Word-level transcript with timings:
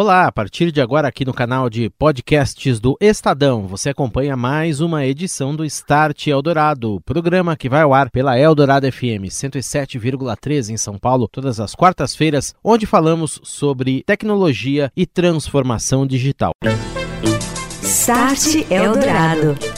Olá, 0.00 0.28
a 0.28 0.32
partir 0.32 0.70
de 0.70 0.80
agora 0.80 1.08
aqui 1.08 1.24
no 1.24 1.34
canal 1.34 1.68
de 1.68 1.90
podcasts 1.90 2.78
do 2.78 2.96
Estadão, 3.00 3.66
você 3.66 3.88
acompanha 3.88 4.36
mais 4.36 4.80
uma 4.80 5.04
edição 5.04 5.56
do 5.56 5.64
Start 5.64 6.28
Eldorado, 6.28 7.00
programa 7.04 7.56
que 7.56 7.68
vai 7.68 7.82
ao 7.82 7.92
ar 7.92 8.08
pela 8.08 8.38
Eldorado 8.38 8.86
FM 8.92 9.26
107,3 9.26 10.68
em 10.70 10.76
São 10.76 10.96
Paulo, 10.96 11.26
todas 11.26 11.58
as 11.58 11.74
quartas-feiras, 11.74 12.54
onde 12.62 12.86
falamos 12.86 13.40
sobre 13.42 14.04
tecnologia 14.06 14.88
e 14.96 15.04
transformação 15.04 16.06
digital. 16.06 16.52
Start 17.82 18.70
Eldorado. 18.70 19.77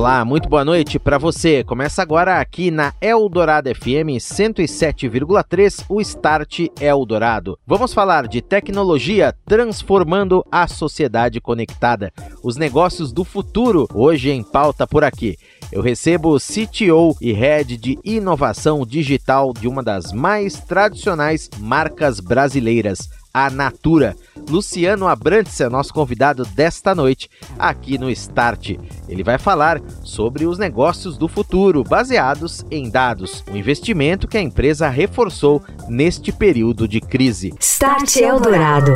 Olá, 0.00 0.24
muito 0.24 0.48
boa 0.48 0.64
noite 0.64 0.98
para 0.98 1.18
você. 1.18 1.62
Começa 1.62 2.00
agora 2.00 2.40
aqui 2.40 2.70
na 2.70 2.94
Eldorado 3.02 3.68
FM 3.68 4.16
107,3, 4.18 5.84
o 5.90 6.00
Start 6.00 6.68
Eldorado. 6.80 7.58
Vamos 7.66 7.92
falar 7.92 8.26
de 8.26 8.40
tecnologia 8.40 9.34
transformando 9.44 10.42
a 10.50 10.66
sociedade 10.66 11.38
conectada, 11.38 12.10
os 12.42 12.56
negócios 12.56 13.12
do 13.12 13.24
futuro, 13.24 13.86
hoje 13.92 14.30
em 14.30 14.42
pauta 14.42 14.86
por 14.86 15.04
aqui. 15.04 15.36
Eu 15.70 15.82
recebo 15.82 16.34
o 16.34 16.40
CTO 16.40 17.14
e 17.20 17.32
Head 17.32 17.76
de 17.76 17.98
Inovação 18.02 18.86
Digital 18.86 19.52
de 19.52 19.68
uma 19.68 19.82
das 19.82 20.14
mais 20.14 20.60
tradicionais 20.60 21.50
marcas 21.58 22.20
brasileiras 22.20 23.10
a 23.32 23.50
Natura. 23.50 24.16
Luciano 24.48 25.06
Abrantes 25.06 25.60
é 25.60 25.68
nosso 25.68 25.92
convidado 25.92 26.44
desta 26.44 26.94
noite 26.94 27.30
aqui 27.58 27.98
no 27.98 28.10
Start. 28.10 28.76
Ele 29.08 29.22
vai 29.22 29.38
falar 29.38 29.80
sobre 30.02 30.46
os 30.46 30.58
negócios 30.58 31.16
do 31.16 31.28
futuro 31.28 31.84
baseados 31.84 32.64
em 32.70 32.90
dados, 32.90 33.44
o 33.50 33.56
investimento 33.56 34.26
que 34.26 34.38
a 34.38 34.42
empresa 34.42 34.88
reforçou 34.88 35.62
neste 35.88 36.32
período 36.32 36.88
de 36.88 37.00
crise. 37.00 37.54
Start 37.60 38.16
Eldorado. 38.16 38.94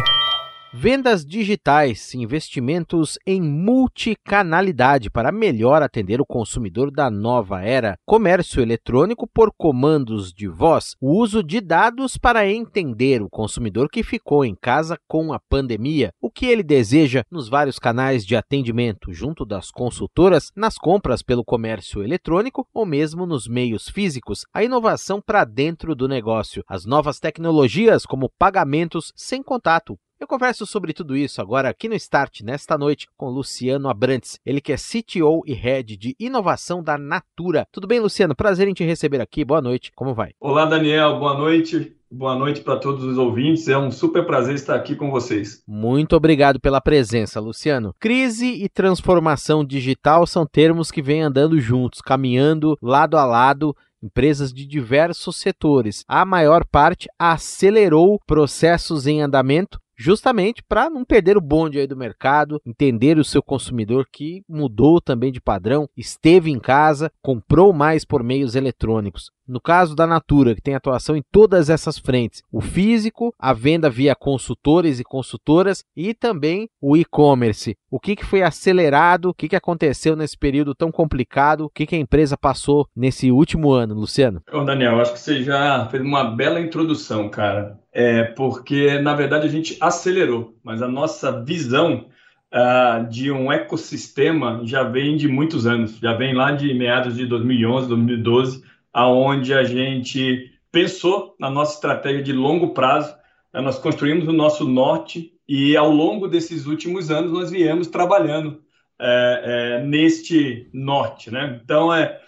Vendas 0.77 1.25
digitais, 1.25 2.17
investimentos 2.17 3.17
em 3.25 3.41
multicanalidade 3.41 5.09
para 5.09 5.31
melhor 5.31 5.85
atender 5.85 6.21
o 6.21 6.27
consumidor 6.27 6.91
da 6.91 7.09
nova 7.09 7.63
era, 7.63 7.97
comércio 8.05 8.61
eletrônico 8.61 9.25
por 9.33 9.53
comandos 9.57 10.33
de 10.33 10.49
voz, 10.49 10.97
o 11.01 11.17
uso 11.17 11.45
de 11.45 11.61
dados 11.61 12.19
para 12.19 12.51
entender 12.51 13.23
o 13.23 13.31
consumidor 13.31 13.89
que 13.89 14.03
ficou 14.03 14.45
em 14.45 14.57
casa 14.61 14.99
com 15.07 15.33
a 15.33 15.39
pandemia, 15.39 16.11
o 16.21 16.29
que 16.29 16.47
ele 16.47 16.65
deseja 16.65 17.23
nos 17.31 17.49
vários 17.49 17.79
canais 17.79 18.27
de 18.27 18.35
atendimento 18.35 19.13
junto 19.13 19.47
das 19.47 19.71
consultoras, 19.71 20.51
nas 20.57 20.77
compras 20.77 21.23
pelo 21.23 21.45
comércio 21.45 22.03
eletrônico 22.03 22.67
ou 22.75 22.85
mesmo 22.85 23.27
nos 23.27 23.47
meios 23.47 23.89
físicos, 23.89 24.45
a 24.53 24.65
inovação 24.65 25.23
para 25.25 25.45
dentro 25.45 25.95
do 25.95 26.09
negócio, 26.09 26.65
as 26.67 26.85
novas 26.85 27.21
tecnologias 27.21 28.05
como 28.05 28.29
pagamentos 28.37 29.13
sem 29.15 29.41
contato, 29.41 29.97
eu 30.25 30.29
converso 30.29 30.65
sobre 30.65 30.95
tudo 30.95 31.15
isso 31.15 31.43
agora 31.43 31.69
aqui 31.69 31.87
no 31.87 31.95
Start, 31.95 32.41
nesta 32.41 32.79
noite, 32.79 33.07
com 33.15 33.29
Luciano 33.29 33.91
Abrantes, 33.91 34.41
ele 34.45 34.59
que 34.59 34.73
é 34.73 34.77
CTO 34.77 35.43
e 35.45 35.53
Head 35.53 35.99
de 35.99 36.17
Inovação 36.19 36.83
da 36.83 36.97
Natura. 36.97 37.69
Tudo 37.71 37.87
bem, 37.87 38.01
Luciano? 38.01 38.35
Prazer 38.35 38.67
em 38.67 38.73
te 38.73 38.83
receber 38.83 39.21
aqui. 39.21 39.45
Boa 39.45 39.61
noite. 39.61 39.93
Como 39.95 40.15
vai? 40.15 40.31
Olá, 40.41 40.65
Daniel. 40.65 41.19
Boa 41.19 41.35
noite. 41.35 41.95
Boa 42.11 42.35
noite 42.35 42.63
para 42.63 42.79
todos 42.79 43.05
os 43.05 43.19
ouvintes. 43.19 43.69
É 43.69 43.77
um 43.77 43.91
super 43.91 44.25
prazer 44.25 44.55
estar 44.55 44.75
aqui 44.75 44.97
com 44.97 45.11
vocês. 45.11 45.63
Muito 45.69 46.17
obrigado 46.17 46.59
pela 46.59 46.81
presença, 46.81 47.39
Luciano. 47.39 47.95
Crise 48.01 48.47
e 48.47 48.67
transformação 48.71 49.63
digital 49.63 50.27
são 50.27 50.47
termos 50.47 50.91
que 50.91 51.03
vêm 51.03 51.21
andando 51.21 51.61
juntos, 51.61 52.01
caminhando 52.01 52.79
lado 52.81 53.19
a 53.19 53.27
lado 53.27 53.77
empresas 54.03 54.53
de 54.53 54.67
diversos 54.67 55.37
setores. 55.37 56.05
A 56.07 56.25
maior 56.27 56.65
parte 56.65 57.09
acelerou 57.19 58.21
processos 58.27 59.07
em 59.07 59.23
andamento 59.23 59.79
justamente 59.97 60.63
para 60.63 60.89
não 60.91 61.05
perder 61.05 61.37
o 61.37 61.41
bonde 61.41 61.79
aí 61.79 61.87
do 61.87 61.97
mercado, 61.97 62.61
entender 62.65 63.19
o 63.19 63.25
seu 63.25 63.43
consumidor 63.43 64.07
que 64.13 64.43
mudou 64.49 65.01
também 65.01 65.33
de 65.33 65.41
padrão, 65.41 65.89
esteve 65.97 66.51
em 66.51 66.59
casa, 66.59 67.11
comprou 67.23 67.73
mais 67.73 68.05
por 68.05 68.23
meios 68.23 68.55
eletrônicos. 68.55 69.31
No 69.47 69.61
caso 69.61 69.95
da 69.95 70.07
Natura, 70.07 70.55
que 70.55 70.63
tem 70.63 70.75
atuação 70.75 71.15
em 71.15 71.23
todas 71.31 71.69
essas 71.69 71.99
frentes, 71.99 72.43
o 72.51 72.63
físico, 72.63 73.35
a 73.39 73.53
venda 73.53 73.91
via 73.91 74.15
consultores 74.15 74.99
e 74.99 75.05
consultoras 75.05 75.85
e 75.95 76.15
também 76.15 76.69
o 76.81 76.97
e-commerce. 76.97 77.77
O 77.91 78.01
que, 78.01 78.17
foi 78.25 78.43
acelerado, 78.43 79.29
o 79.29 79.35
que, 79.35 79.49
que 79.49 79.57
aconteceu 79.57 80.17
nesse 80.17 80.39
período 80.39 80.75
tão 80.75 80.91
complicado, 80.91 81.67
o 81.67 81.71
que, 81.71 81.85
que 81.85 81.95
a 81.95 81.99
empresa 81.99 82.39
passou 82.39 82.89
nesse 82.97 83.31
último 83.31 83.71
ano, 83.71 83.95
Luciano? 83.95 84.43
Ô 84.51 84.65
Daniel, 84.65 84.99
acho 85.01 85.13
que 85.13 85.21
você 85.21 85.43
já 85.43 85.87
fez 85.91 86.03
uma 86.03 86.25
bela 86.25 86.61
introdução, 86.61 87.29
cara. 87.29 87.79
É 87.93 88.25
porque, 88.25 88.99
na 88.99 89.15
verdade, 89.15 89.47
a 89.47 89.51
gente 89.51 89.77
acelerou, 89.79 90.57
mas 90.65 90.81
a 90.81 90.89
nossa 90.89 91.45
visão 91.45 92.07
uh, 92.53 93.09
de 93.11 93.31
um 93.31 93.53
ecossistema 93.53 94.63
já 94.65 94.83
vem 94.85 95.17
de 95.17 95.29
muitos 95.29 95.67
anos, 95.67 95.99
já 95.99 96.15
vem 96.15 96.35
lá 96.35 96.53
de 96.53 96.73
meados 96.73 97.17
de 97.17 97.27
2011, 97.27 97.89
2012 97.89 98.74
aonde 98.95 99.53
a 99.53 99.65
gente 99.65 100.53
pensou 100.71 101.35
na 101.39 101.51
nossa 101.51 101.75
estratégia 101.75 102.23
de 102.23 102.33
longo 102.33 102.73
prazo, 102.73 103.15
né, 103.53 103.61
nós 103.61 103.79
construímos 103.79 104.27
o 104.29 104.33
nosso 104.33 104.67
norte 104.67 105.35
e 105.49 105.77
ao 105.77 105.91
longo 105.91 106.29
desses 106.29 106.67
últimos 106.67 107.11
anos 107.11 107.33
nós 107.33 107.51
viemos 107.51 107.89
trabalhando 107.89 108.63
é, 108.99 109.43
é, 109.81 109.85
neste 109.85 110.69
norte, 110.73 111.31
né? 111.31 111.61
Então 111.63 111.93
é 111.93 112.21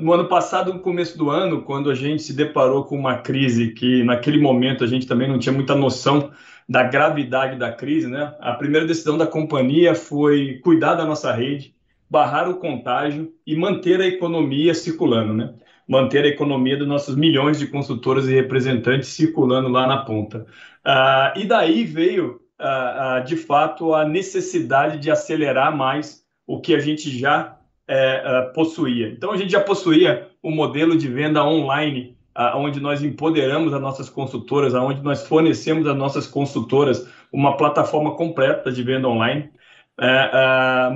no 0.00 0.12
ano 0.12 0.28
passado, 0.28 0.72
no 0.72 0.78
começo 0.78 1.18
do 1.18 1.30
ano, 1.30 1.62
quando 1.62 1.90
a 1.90 1.94
gente 1.96 2.22
se 2.22 2.32
deparou 2.32 2.84
com 2.84 2.96
uma 2.96 3.18
crise 3.18 3.72
que 3.72 4.04
naquele 4.04 4.38
momento 4.38 4.84
a 4.84 4.86
gente 4.86 5.04
também 5.04 5.28
não 5.28 5.38
tinha 5.38 5.52
muita 5.52 5.74
noção 5.74 6.30
da 6.68 6.84
gravidade 6.84 7.58
da 7.58 7.72
crise, 7.72 8.06
né? 8.06 8.34
A 8.38 8.54
primeira 8.54 8.86
decisão 8.86 9.18
da 9.18 9.26
companhia 9.26 9.94
foi 9.94 10.60
cuidar 10.62 10.94
da 10.94 11.04
nossa 11.04 11.32
rede, 11.32 11.74
barrar 12.08 12.48
o 12.48 12.58
contágio 12.58 13.32
e 13.44 13.56
manter 13.56 14.00
a 14.00 14.06
economia 14.06 14.72
circulando, 14.74 15.34
né? 15.34 15.54
Manter 15.88 16.24
a 16.24 16.28
economia 16.28 16.76
dos 16.76 16.88
nossos 16.88 17.14
milhões 17.14 17.58
de 17.58 17.66
consultoras 17.66 18.26
e 18.28 18.34
representantes 18.34 19.08
circulando 19.10 19.68
lá 19.68 19.86
na 19.86 19.98
ponta. 19.98 20.46
Uh, 20.84 21.38
e 21.38 21.46
daí 21.46 21.84
veio, 21.84 22.40
uh, 22.60 23.20
uh, 23.20 23.24
de 23.24 23.36
fato, 23.36 23.94
a 23.94 24.04
necessidade 24.06 24.98
de 24.98 25.10
acelerar 25.10 25.76
mais 25.76 26.24
o 26.46 26.60
que 26.60 26.74
a 26.74 26.78
gente 26.78 27.10
já 27.16 27.58
eh, 27.88 28.50
possuía. 28.54 29.08
Então, 29.08 29.30
a 29.32 29.36
gente 29.36 29.50
já 29.50 29.60
possuía 29.60 30.28
um 30.42 30.50
modelo 30.50 30.96
de 30.96 31.08
venda 31.08 31.42
online, 31.42 32.18
onde 32.54 32.80
nós 32.80 33.02
empoderamos 33.02 33.72
as 33.72 33.80
nossas 33.80 34.10
consultoras, 34.10 34.74
onde 34.74 35.02
nós 35.02 35.26
fornecemos 35.26 35.86
às 35.86 35.96
nossas 35.96 36.26
consultoras 36.26 37.08
uma 37.32 37.56
plataforma 37.56 38.14
completa 38.14 38.70
de 38.70 38.82
venda 38.82 39.08
online. 39.08 39.50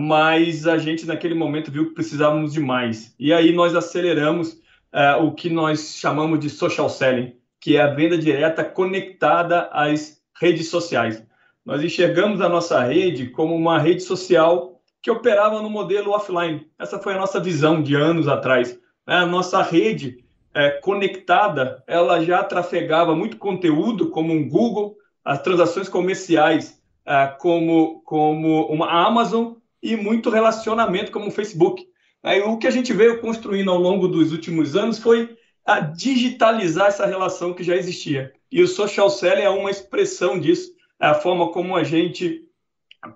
mas 0.01 0.67
a 0.67 0.77
gente, 0.77 1.07
naquele 1.07 1.35
momento, 1.35 1.71
viu 1.71 1.89
que 1.89 1.95
precisávamos 1.95 2.53
de 2.53 2.61
mais. 2.61 3.15
E 3.19 3.33
aí 3.33 3.53
nós 3.53 3.75
aceleramos 3.75 4.61
é, 4.93 5.15
o 5.17 5.33
que 5.33 5.51
nós 5.51 5.97
chamamos 5.97 6.41
de 6.41 6.49
social 6.49 6.89
selling, 6.89 7.35
que 7.61 7.77
é 7.77 7.83
a 7.83 7.95
venda 7.95 8.17
direta 8.17 8.65
conectada 8.65 9.69
às 9.73 10.21
redes 10.41 10.69
sociais. 10.69 11.23
Nós 11.65 11.83
enxergamos 11.83 12.41
a 12.41 12.49
nossa 12.49 12.81
rede 12.83 13.29
como 13.29 13.55
uma 13.55 13.79
rede 13.79 14.03
social 14.03 14.81
que 15.03 15.11
operava 15.11 15.61
no 15.61 15.71
modelo 15.71 16.13
offline. 16.13 16.67
Essa 16.79 16.99
foi 16.99 17.15
a 17.15 17.19
nossa 17.19 17.41
visão 17.41 17.83
de 17.83 17.95
anos 17.95 18.27
atrás. 18.27 18.79
Né? 19.07 19.17
A 19.17 19.27
nossa 19.27 19.63
rede 19.63 20.25
é, 20.55 20.71
conectada, 20.71 21.83
ela 21.87 22.25
já 22.25 22.43
trafegava 22.43 23.15
muito 23.15 23.37
conteúdo, 23.37 24.11
como 24.11 24.33
um 24.33 24.49
Google, 24.49 24.97
as 25.25 25.43
transações 25.43 25.89
comerciais, 25.89 26.81
é, 27.05 27.27
como, 27.39 28.01
como 28.03 28.67
uma 28.67 28.91
Amazon, 29.07 29.55
e 29.83 29.97
muito 29.97 30.31
relacionamento, 30.31 31.13
como 31.13 31.29
o 31.29 31.31
Facebook. 31.31 31.87
Aí, 32.23 32.41
o 32.41 32.59
que 32.59 32.67
a 32.67 32.71
gente 32.71 32.93
veio 32.93 33.21
construindo 33.21 33.71
ao 33.71 33.79
longo 33.79 34.09
dos 34.09 34.33
últimos 34.33 34.75
anos 34.75 34.99
foi 34.99 35.37
a 35.65 35.81
digitalizar 35.81 36.89
essa 36.89 37.07
relação 37.07 37.53
que 37.53 37.63
já 37.63 37.77
existia. 37.77 38.33
E 38.51 38.63
o 38.63 38.69
social 38.69 39.11
selling 39.11 39.43
é 39.43 39.51
uma 39.51 39.71
expressão 39.71 40.39
disso, 40.39 40.71
é 41.01 41.07
a 41.07 41.15
forma 41.15 41.53
como 41.53 41.77
a 41.77 41.85
gente 41.85 42.43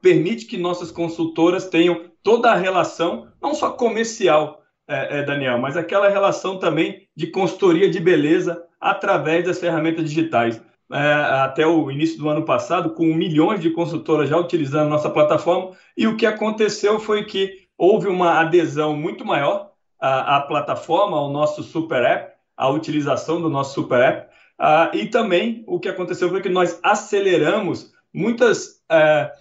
permite 0.01 0.45
que 0.47 0.57
nossas 0.57 0.91
consultoras 0.91 1.67
tenham 1.67 2.11
toda 2.23 2.53
a 2.53 2.57
relação, 2.57 3.29
não 3.43 3.55
só 3.55 3.71
comercial, 3.71 4.63
é, 4.87 5.19
é, 5.19 5.23
Daniel, 5.23 5.59
mas 5.59 5.77
aquela 5.77 6.09
relação 6.09 6.59
também 6.59 7.09
de 7.17 7.29
consultoria 7.29 7.89
de 7.89 7.99
beleza 7.99 8.63
através 8.81 9.45
das 9.45 9.59
ferramentas 9.59 10.09
digitais. 10.09 10.63
É, 10.93 11.13
até 11.43 11.67
o 11.67 11.91
início 11.91 12.19
do 12.19 12.29
ano 12.29 12.45
passado, 12.45 12.91
com 12.91 13.07
milhões 13.07 13.61
de 13.61 13.71
consultoras 13.71 14.29
já 14.29 14.37
utilizando 14.37 14.91
nossa 14.91 15.09
plataforma, 15.09 15.71
e 15.97 16.07
o 16.07 16.17
que 16.17 16.27
aconteceu 16.27 17.01
foi 17.01 17.25
que 17.25 17.62
houve 17.83 18.07
uma 18.07 18.39
adesão 18.39 18.95
muito 18.97 19.25
maior 19.25 19.73
à, 20.01 20.37
à 20.37 20.41
plataforma, 20.43 21.17
ao 21.17 21.33
nosso 21.33 21.65
super 21.65 22.05
app, 22.05 22.33
à 22.57 22.69
utilização 22.69 23.43
do 23.43 23.51
nosso 23.51 23.75
super 23.75 24.01
app, 24.01 24.33
Ah, 24.57 24.93
e 24.95 25.07
também 25.07 25.65
o 25.67 25.81
que 25.81 25.89
aconteceu 25.89 26.29
foi 26.31 26.41
que 26.41 26.49
nós 26.49 26.79
aceleramos 26.85 27.93
muitas 28.15 28.81
é, 28.89 29.33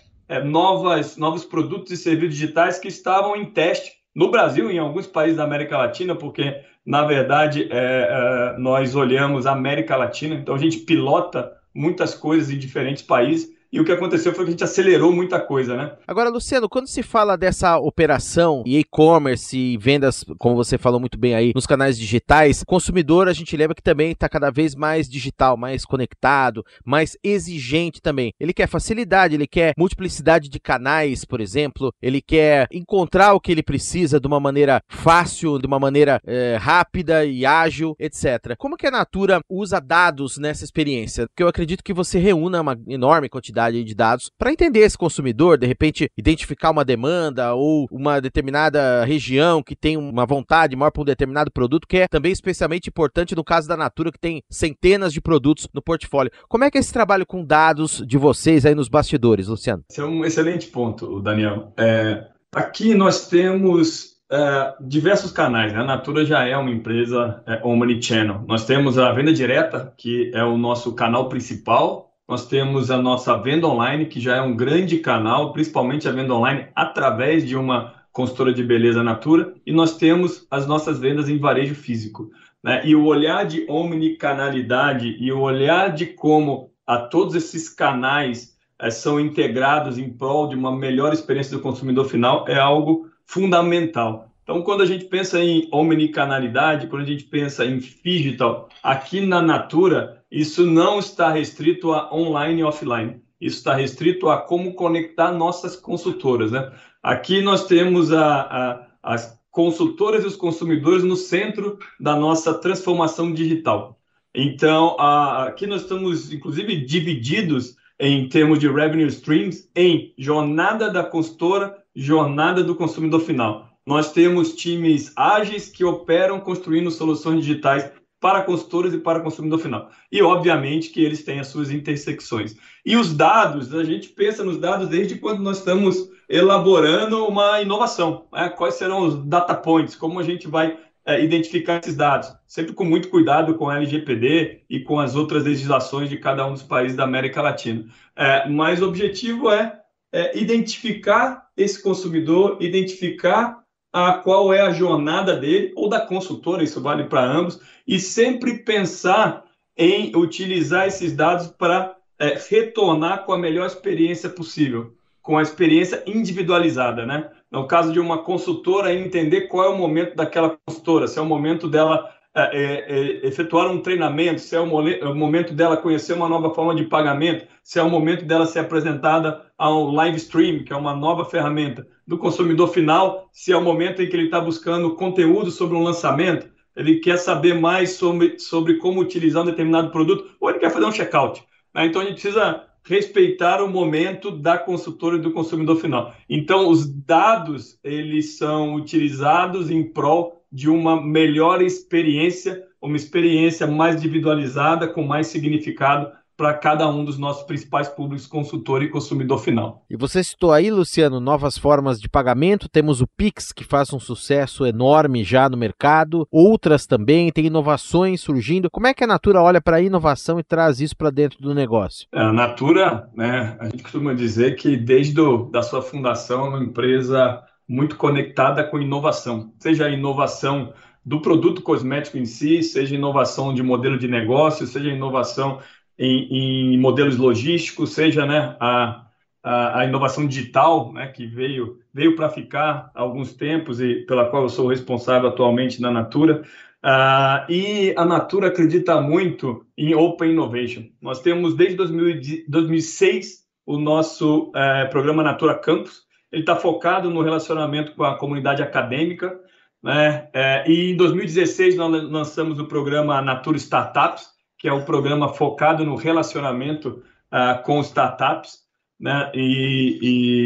novas, 0.44 1.18
novos 1.18 1.46
produtos 1.46 1.92
e 1.92 1.98
serviços 1.98 2.36
digitais 2.36 2.80
que 2.80 2.88
estavam 2.88 3.36
em 3.36 3.46
teste 3.46 3.92
no 4.16 4.32
Brasil 4.32 4.72
em 4.72 4.80
alguns 4.80 5.06
países 5.06 5.38
da 5.38 5.44
América 5.44 5.78
Latina, 5.78 6.16
porque, 6.16 6.64
na 6.84 7.06
verdade, 7.06 7.70
é, 7.72 8.56
nós 8.58 8.96
olhamos 8.96 9.46
a 9.46 9.52
América 9.52 9.96
Latina, 9.96 10.34
então 10.34 10.56
a 10.56 10.58
gente 10.58 10.80
pilota 10.80 11.52
muitas 11.76 12.16
coisas 12.16 12.50
em 12.50 12.58
diferentes 12.58 13.04
países 13.04 13.52
e 13.72 13.80
o 13.80 13.86
que 13.86 13.92
aconteceu 13.92 14.34
foi 14.34 14.44
que 14.44 14.50
a 14.50 14.52
gente 14.52 14.64
acelerou 14.64 15.12
muita 15.14 15.40
coisa, 15.40 15.78
né? 15.78 15.94
Agora, 16.06 16.30
Luciano, 16.30 16.68
quando 16.68 16.88
se 16.88 17.02
fala 17.02 17.38
dessa 17.38 17.78
operação 17.78 18.64
e 18.66 18.80
e-commerce 18.80 19.58
e 19.58 19.78
vendas, 19.78 20.26
como 20.38 20.56
você 20.56 20.78
falou 20.78 21.00
muito 21.00 21.18
bem 21.18 21.34
aí, 21.34 21.54
nos 21.56 21.66
canais 21.66 21.98
digitais, 21.98 22.64
consumidor 22.64 23.30
a 23.30 23.34
gente 23.34 23.56
lembra 23.56 23.76
que 23.76 23.82
também 23.82 24.12
está 24.12 24.28
cada 24.28 24.52
vez 24.52 24.76
mais 24.76 25.08
digital, 25.08 25.56
mais 25.56 25.86
conectado, 25.86 26.66
mais 26.84 27.18
exigente 27.24 28.02
também. 28.02 28.34
Ele 28.40 28.54
quer 28.54 28.68
facilidade, 28.68 29.36
ele 29.36 29.48
quer 29.48 29.74
multiplicidade 29.78 30.50
de 30.50 30.60
canais, 30.60 31.24
por 31.24 31.40
exemplo, 31.40 31.94
ele 32.02 32.22
quer 32.22 32.68
encontrar 32.72 33.34
o 33.34 33.40
que 33.40 33.52
ele 33.52 33.64
precisa 33.64 34.20
de 34.20 34.28
uma 34.28 34.40
maneira 34.40 34.82
fácil, 34.90 35.58
de 35.58 35.68
uma 35.68 35.80
maneira 35.80 36.20
é, 36.26 36.58
rápida 36.60 37.24
e 37.26 37.46
ágil, 37.46 37.96
etc. 37.98 38.56
Como 38.58 38.76
que 38.76 38.88
a 38.88 38.92
Natura 38.92 39.40
usa 39.50 39.80
dados 39.80 40.38
nessa 40.38 40.66
experiência? 40.66 41.28
Porque 41.28 41.44
eu 41.44 41.48
acredito 41.48 41.84
que 41.84 41.94
você 41.94 42.20
reúna 42.20 42.62
uma 42.62 42.78
enorme 42.88 43.30
quantidade 43.30 43.61
quantidade 43.62 43.84
de 43.84 43.94
dados 43.94 44.32
para 44.38 44.52
entender 44.52 44.80
esse 44.80 44.98
consumidor, 44.98 45.58
de 45.58 45.68
repente 45.68 46.10
identificar 46.18 46.72
uma 46.72 46.84
demanda 46.84 47.54
ou 47.54 47.88
uma 47.92 48.20
determinada 48.20 49.04
região 49.06 49.62
que 49.62 49.76
tem 49.76 49.98
uma 49.98 50.26
vontade 50.26 50.76
maior 50.76 50.92
para 50.92 51.02
um 51.02 51.06
determinado 51.06 51.52
produto, 51.52 51.88
que 51.88 51.98
é 51.98 52.08
também 52.08 52.32
especialmente 52.32 52.90
importante 52.90 53.36
no 53.36 53.44
caso 53.44 53.68
da 53.68 53.78
Natura, 53.78 54.12
que 54.12 54.20
tem 54.20 54.42
centenas 54.50 55.14
de 55.14 55.22
produtos 55.22 55.68
no 55.74 55.82
portfólio. 55.82 56.32
Como 56.48 56.64
é 56.64 56.72
que 56.72 56.78
é 56.78 56.82
esse 56.82 56.94
trabalho 56.94 57.26
com 57.26 57.44
dados 57.44 58.04
de 58.06 58.18
vocês 58.18 58.66
aí 58.66 58.74
nos 58.74 58.90
bastidores, 58.90 59.48
Luciano? 59.48 59.84
Esse 59.90 60.02
é 60.02 60.06
um 60.06 60.26
excelente 60.26 60.68
ponto, 60.68 61.22
Daniel. 61.22 61.74
É, 61.78 62.26
aqui 62.54 62.96
nós 62.96 63.28
temos 63.28 64.12
é, 64.32 64.74
diversos 64.82 65.32
canais. 65.32 65.74
Né? 65.74 65.80
A 65.80 65.84
Natura 65.84 66.26
já 66.26 66.46
é 66.48 66.56
uma 66.56 66.72
empresa 66.72 67.44
é, 67.46 67.62
omnichannel. 67.64 68.44
Nós 68.48 68.66
temos 68.66 68.98
a 68.98 69.12
venda 69.12 69.34
direta, 69.34 69.94
que 69.98 70.32
é 70.34 70.44
o 70.44 70.58
nosso 70.58 70.94
canal 70.94 71.28
principal 71.30 72.11
nós 72.32 72.48
temos 72.48 72.90
a 72.90 72.98
nossa 72.98 73.36
venda 73.36 73.68
online, 73.68 74.06
que 74.06 74.18
já 74.18 74.38
é 74.38 74.42
um 74.42 74.56
grande 74.56 75.00
canal, 75.00 75.52
principalmente 75.52 76.08
a 76.08 76.14
venda 76.14 76.34
online 76.34 76.68
através 76.74 77.46
de 77.46 77.58
uma 77.58 77.94
consultora 78.14 78.54
de 78.54 78.64
beleza 78.64 79.04
Natura, 79.04 79.54
e 79.66 79.74
nós 79.74 79.98
temos 79.98 80.48
as 80.50 80.66
nossas 80.66 80.98
vendas 80.98 81.28
em 81.28 81.38
varejo 81.38 81.76
físico. 81.76 82.32
Né? 82.64 82.84
E 82.86 82.96
o 82.96 83.04
olhar 83.04 83.46
de 83.46 83.66
omnicanalidade 83.70 85.18
e 85.20 85.30
o 85.30 85.42
olhar 85.42 85.90
de 85.92 86.06
como 86.06 86.72
a 86.88 87.00
todos 87.00 87.36
esses 87.36 87.68
canais 87.68 88.56
é, 88.80 88.90
são 88.90 89.20
integrados 89.20 89.98
em 89.98 90.10
prol 90.10 90.48
de 90.48 90.56
uma 90.56 90.74
melhor 90.74 91.12
experiência 91.12 91.58
do 91.58 91.62
consumidor 91.62 92.06
final 92.06 92.46
é 92.48 92.58
algo 92.58 93.10
fundamental. 93.26 94.30
Então, 94.42 94.62
quando 94.62 94.84
a 94.84 94.86
gente 94.86 95.04
pensa 95.04 95.38
em 95.38 95.68
omnicanalidade, 95.70 96.88
quando 96.88 97.02
a 97.02 97.08
gente 97.08 97.26
pensa 97.26 97.66
em 97.66 97.78
digital, 97.78 98.70
aqui 98.82 99.20
na 99.20 99.42
Natura, 99.42 100.21
isso 100.32 100.66
não 100.66 100.98
está 101.00 101.30
restrito 101.30 101.92
a 101.92 102.14
online 102.14 102.62
e 102.62 102.64
offline. 102.64 103.22
Isso 103.40 103.58
está 103.58 103.74
restrito 103.74 104.30
a 104.30 104.38
como 104.38 104.74
conectar 104.76 105.32
nossas 105.32 105.76
consultoras. 105.76 106.52
Né? 106.52 106.72
Aqui 107.04 107.42
nós 107.42 107.66
temos 107.66 108.14
a, 108.14 108.42
a, 108.42 108.88
as 109.04 109.38
consultoras 109.50 110.24
e 110.24 110.28
os 110.28 110.36
consumidores 110.36 111.04
no 111.04 111.18
centro 111.18 111.78
da 112.00 112.16
nossa 112.16 112.54
transformação 112.54 113.34
digital. 113.34 114.00
Então, 114.34 114.96
a, 114.98 115.48
aqui 115.48 115.68
nós 115.68 115.82
estamos, 115.82 116.32
inclusive, 116.32 116.86
divididos 116.86 117.76
em 118.00 118.30
termos 118.30 118.60
de 118.60 118.70
revenue 118.70 119.08
streams 119.08 119.70
em 119.76 120.14
jornada 120.18 120.90
da 120.90 121.04
consultora, 121.04 121.78
jornada 121.94 122.64
do 122.64 122.76
consumidor 122.76 123.20
final. 123.20 123.70
Nós 123.86 124.14
temos 124.14 124.56
times 124.56 125.12
ágeis 125.16 125.68
que 125.68 125.84
operam 125.84 126.40
construindo 126.40 126.90
soluções 126.90 127.44
digitais 127.44 127.92
para 128.22 128.44
consultores 128.44 128.94
e 128.94 129.00
para 129.00 129.20
consumidor 129.20 129.60
final. 129.60 129.90
E, 130.12 130.22
obviamente, 130.22 130.90
que 130.90 131.04
eles 131.04 131.24
têm 131.24 131.40
as 131.40 131.48
suas 131.48 131.72
intersecções. 131.72 132.56
E 132.86 132.96
os 132.96 133.14
dados, 133.14 133.74
a 133.74 133.84
gente 133.84 134.10
pensa 134.10 134.44
nos 134.44 134.60
dados 134.60 134.88
desde 134.88 135.16
quando 135.16 135.42
nós 135.42 135.58
estamos 135.58 136.08
elaborando 136.30 137.26
uma 137.26 137.60
inovação. 137.62 138.28
Né? 138.32 138.48
Quais 138.50 138.76
serão 138.76 139.08
os 139.08 139.26
data 139.26 139.56
points, 139.56 139.96
como 139.96 140.20
a 140.20 140.24
gente 140.24 140.48
vai 140.48 140.78
é, 141.04 141.24
identificar 141.24 141.80
esses 141.80 141.96
dados, 141.96 142.32
sempre 142.48 142.74
com 142.74 142.86
muito 142.86 143.10
cuidado 143.10 143.56
com 143.56 143.68
a 143.68 143.78
LGPD 143.78 144.62
e 144.70 144.82
com 144.82 145.00
as 145.00 145.16
outras 145.16 145.44
legislações 145.44 146.08
de 146.08 146.18
cada 146.18 146.46
um 146.46 146.54
dos 146.54 146.62
países 146.62 146.96
da 146.96 147.06
América 147.06 147.42
Latina. 147.42 147.86
É, 148.16 148.48
mas 148.48 148.84
o 148.84 148.88
objetivo 148.88 149.50
é, 149.50 149.80
é 150.12 150.38
identificar 150.38 151.48
esse 151.58 151.82
consumidor, 151.82 152.58
identificar 152.60 153.61
a 153.92 154.14
qual 154.14 154.54
é 154.54 154.62
a 154.62 154.72
jornada 154.72 155.36
dele 155.36 155.74
ou 155.76 155.90
da 155.90 156.00
consultora, 156.00 156.64
isso 156.64 156.82
vale 156.82 157.06
para 157.06 157.24
ambos, 157.24 157.60
e 157.88 158.00
sempre 158.00 158.60
pensar 158.60 159.44
em 159.78 160.16
utilizar 160.16 160.88
esses 160.88 161.16
dados 161.16 161.48
para 161.48 161.96
é, 162.20 162.40
retornar 162.50 163.26
com 163.26 163.34
a 163.34 163.38
melhor 163.38 163.66
experiência 163.66 164.30
possível, 164.30 164.94
com 165.22 165.38
a 165.38 165.42
experiência 165.42 166.04
individualizada, 166.06 167.06
né? 167.06 167.30
No 167.50 167.68
caso 167.68 167.92
de 167.92 168.00
uma 168.00 168.20
consultora, 168.20 168.94
entender 168.94 169.42
qual 169.42 169.66
é 169.66 169.70
o 169.70 169.78
momento 169.78 170.16
daquela 170.16 170.58
consultora, 170.66 171.08
se 171.08 171.20
é 171.20 171.22
o 171.22 171.26
momento 171.26 171.68
dela 171.68 172.10
é, 172.34 172.42
é, 172.44 172.94
é 172.94 173.28
efetuar 173.28 173.70
um 173.70 173.82
treinamento, 173.82 174.40
se 174.40 174.56
é 174.56 174.60
o, 174.60 174.88
é 174.88 175.06
o, 175.08 175.16
momento 175.16 175.54
dela 175.54 175.78
conhecer 175.78 176.14
uma 176.14 176.30
nova 176.30 176.54
forma 176.54 176.74
de 176.74 176.86
pagamento, 176.86 177.46
se 177.64 177.80
é 177.80 177.84
o 177.84 177.90
momento 177.90 178.26
dela 178.26 178.46
ser 178.46 178.60
apresentada 178.60 179.46
ao 179.58 179.92
live 179.92 180.18
stream, 180.18 180.64
que 180.64 180.72
é 180.72 180.76
uma 180.76 180.96
nova 180.96 181.26
ferramenta 181.26 181.86
do 182.08 182.18
consumidor 182.18 182.70
final, 182.70 183.30
se 183.32 183.52
é 183.52 183.58
o 183.58 183.64
momento 183.64 184.02
em 184.02 184.08
que 184.08 184.16
ele 184.16 184.26
está 184.26 184.40
buscando 184.40 184.96
conteúdo 184.96 185.52
sobre 185.52 185.76
um 185.76 185.84
lançamento, 185.84 186.50
ele 186.76 187.00
quer 187.00 187.18
saber 187.18 187.54
mais 187.54 187.92
sobre, 187.92 188.40
sobre 188.40 188.78
como 188.78 189.02
utilizar 189.02 189.44
um 189.44 189.48
determinado 189.48 189.92
produto, 189.92 190.32
ou 190.40 190.50
ele 190.50 190.60
quer 190.60 190.72
fazer 190.72 190.86
um 190.86 190.92
checkout. 190.92 191.44
Né? 191.74 191.86
Então 191.86 192.02
a 192.02 192.06
gente 192.06 192.14
precisa 192.14 192.66
respeitar 192.84 193.62
o 193.62 193.70
momento 193.70 194.32
da 194.32 194.58
consultora 194.58 195.18
e 195.18 195.22
do 195.22 195.32
consumidor 195.32 195.78
final. 195.78 196.14
Então 196.30 196.68
os 196.70 196.88
dados 196.88 197.78
eles 197.84 198.38
são 198.38 198.74
utilizados 198.76 199.70
em 199.70 199.84
prol 199.84 200.41
de 200.52 200.70
uma 200.70 201.02
melhor 201.02 201.62
experiência, 201.62 202.64
uma 202.82 202.98
experiência 202.98 203.66
mais 203.66 203.96
individualizada, 203.96 204.88
com 204.88 205.04
mais 205.04 205.28
significado 205.28 206.12
para 206.42 206.56
cada 206.56 206.90
um 206.90 207.06
dos 207.06 207.20
nossos 207.20 207.44
principais 207.44 207.88
públicos, 207.88 208.26
consultor 208.26 208.82
e 208.82 208.90
consumidor 208.90 209.38
final. 209.38 209.86
E 209.88 209.96
você 209.96 210.24
citou 210.24 210.52
aí, 210.52 210.72
Luciano, 210.72 211.20
novas 211.20 211.56
formas 211.56 212.02
de 212.02 212.10
pagamento. 212.10 212.68
Temos 212.68 213.00
o 213.00 213.06
Pix, 213.06 213.52
que 213.52 213.64
faz 213.64 213.94
um 213.94 214.00
sucesso 214.00 214.66
enorme 214.66 215.24
já 215.24 215.48
no 215.48 215.56
mercado. 215.56 216.28
Outras 216.32 216.88
também, 216.88 217.32
tem 217.32 217.46
inovações 217.46 218.22
surgindo. 218.22 218.72
Como 218.72 218.88
é 218.88 218.94
que 218.96 219.04
a 219.04 219.08
Natura 219.08 219.40
olha 219.40 219.62
para 219.62 219.78
a 219.78 219.82
inovação 219.82 220.40
e 220.40 220.44
traz 220.44 220.82
isso 220.82 220.98
para 220.98 221.12
dentro 221.12 221.40
do 221.40 221.54
negócio? 221.54 222.08
A 222.12 222.34
Natura, 222.34 223.08
né, 223.16 223.56
a 223.60 223.66
gente 223.66 223.84
costuma 223.84 224.16
dizer 224.16 224.56
que 224.56 224.76
desde 224.76 225.14
do, 225.14 225.44
da 225.52 225.62
sua 225.62 225.84
fundação 225.84 226.48
é 226.48 226.50
uma 226.50 226.64
empresa 226.64 227.40
muito 227.72 227.96
conectada 227.96 228.66
com 228.66 228.82
inovação, 228.82 229.54
seja 229.58 229.86
a 229.86 229.90
inovação 229.90 230.74
do 231.06 231.22
produto 231.22 231.62
cosmético 231.62 232.18
em 232.18 232.26
si, 232.26 232.62
seja 232.62 232.96
inovação 232.96 233.54
de 233.54 233.64
modelo 233.64 233.98
de 233.98 234.10
negócio, 234.10 234.68
seja 234.68 234.90
inovação 234.90 235.62
em, 235.98 236.74
em 236.74 236.78
modelos 236.78 237.16
logísticos, 237.16 237.94
seja 237.94 238.26
né, 238.26 238.58
a, 238.60 239.06
a, 239.42 239.80
a, 239.80 239.86
inovação 239.86 240.28
digital, 240.28 240.92
né, 240.92 241.08
que 241.08 241.26
veio, 241.26 241.80
veio 241.94 242.14
para 242.14 242.30
ficar 242.30 242.92
há 242.94 243.02
alguns 243.02 243.32
tempos 243.32 243.80
e 243.80 244.06
pela 244.06 244.26
qual 244.30 244.44
eu 244.44 244.50
sou 244.50 244.68
responsável 244.68 245.30
atualmente 245.30 245.82
na 245.82 245.90
Natura. 245.90 246.44
Uh, 246.84 247.50
e 247.50 247.94
a 247.96 248.04
Natura 248.04 248.48
acredita 248.48 249.00
muito 249.00 249.66
em 249.78 249.96
Open 249.96 250.32
Innovation. 250.32 250.90
Nós 251.02 251.22
temos 251.22 251.56
desde 251.56 251.78
2000, 251.78 252.44
2006 252.50 253.46
o 253.66 253.78
nosso 253.78 254.50
uh, 254.50 254.90
programa 254.90 255.24
Natura 255.24 255.56
Campus. 255.56 256.11
Ele 256.32 256.44
está 256.44 256.56
focado 256.56 257.10
no 257.10 257.22
relacionamento 257.22 257.94
com 257.94 258.04
a 258.04 258.18
comunidade 258.18 258.64
acadêmica. 258.64 259.40
Né? 259.84 260.30
Uh, 260.36 260.70
e 260.70 260.92
em 260.92 260.96
2016 260.96 261.76
nós 261.76 261.92
lançamos 262.10 262.60
o 262.60 262.68
programa 262.68 263.22
Natura 263.22 263.58
Startups, 263.58 264.30
que 264.58 264.68
é 264.68 264.74
um 264.74 264.86
programa 264.86 265.30
focado 265.30 265.84
no 265.84 265.96
relacionamento 265.96 267.04
uh, 267.32 267.62
com 267.64 267.82
startups. 267.82 268.60
Né? 269.00 269.32
E, 269.34 270.00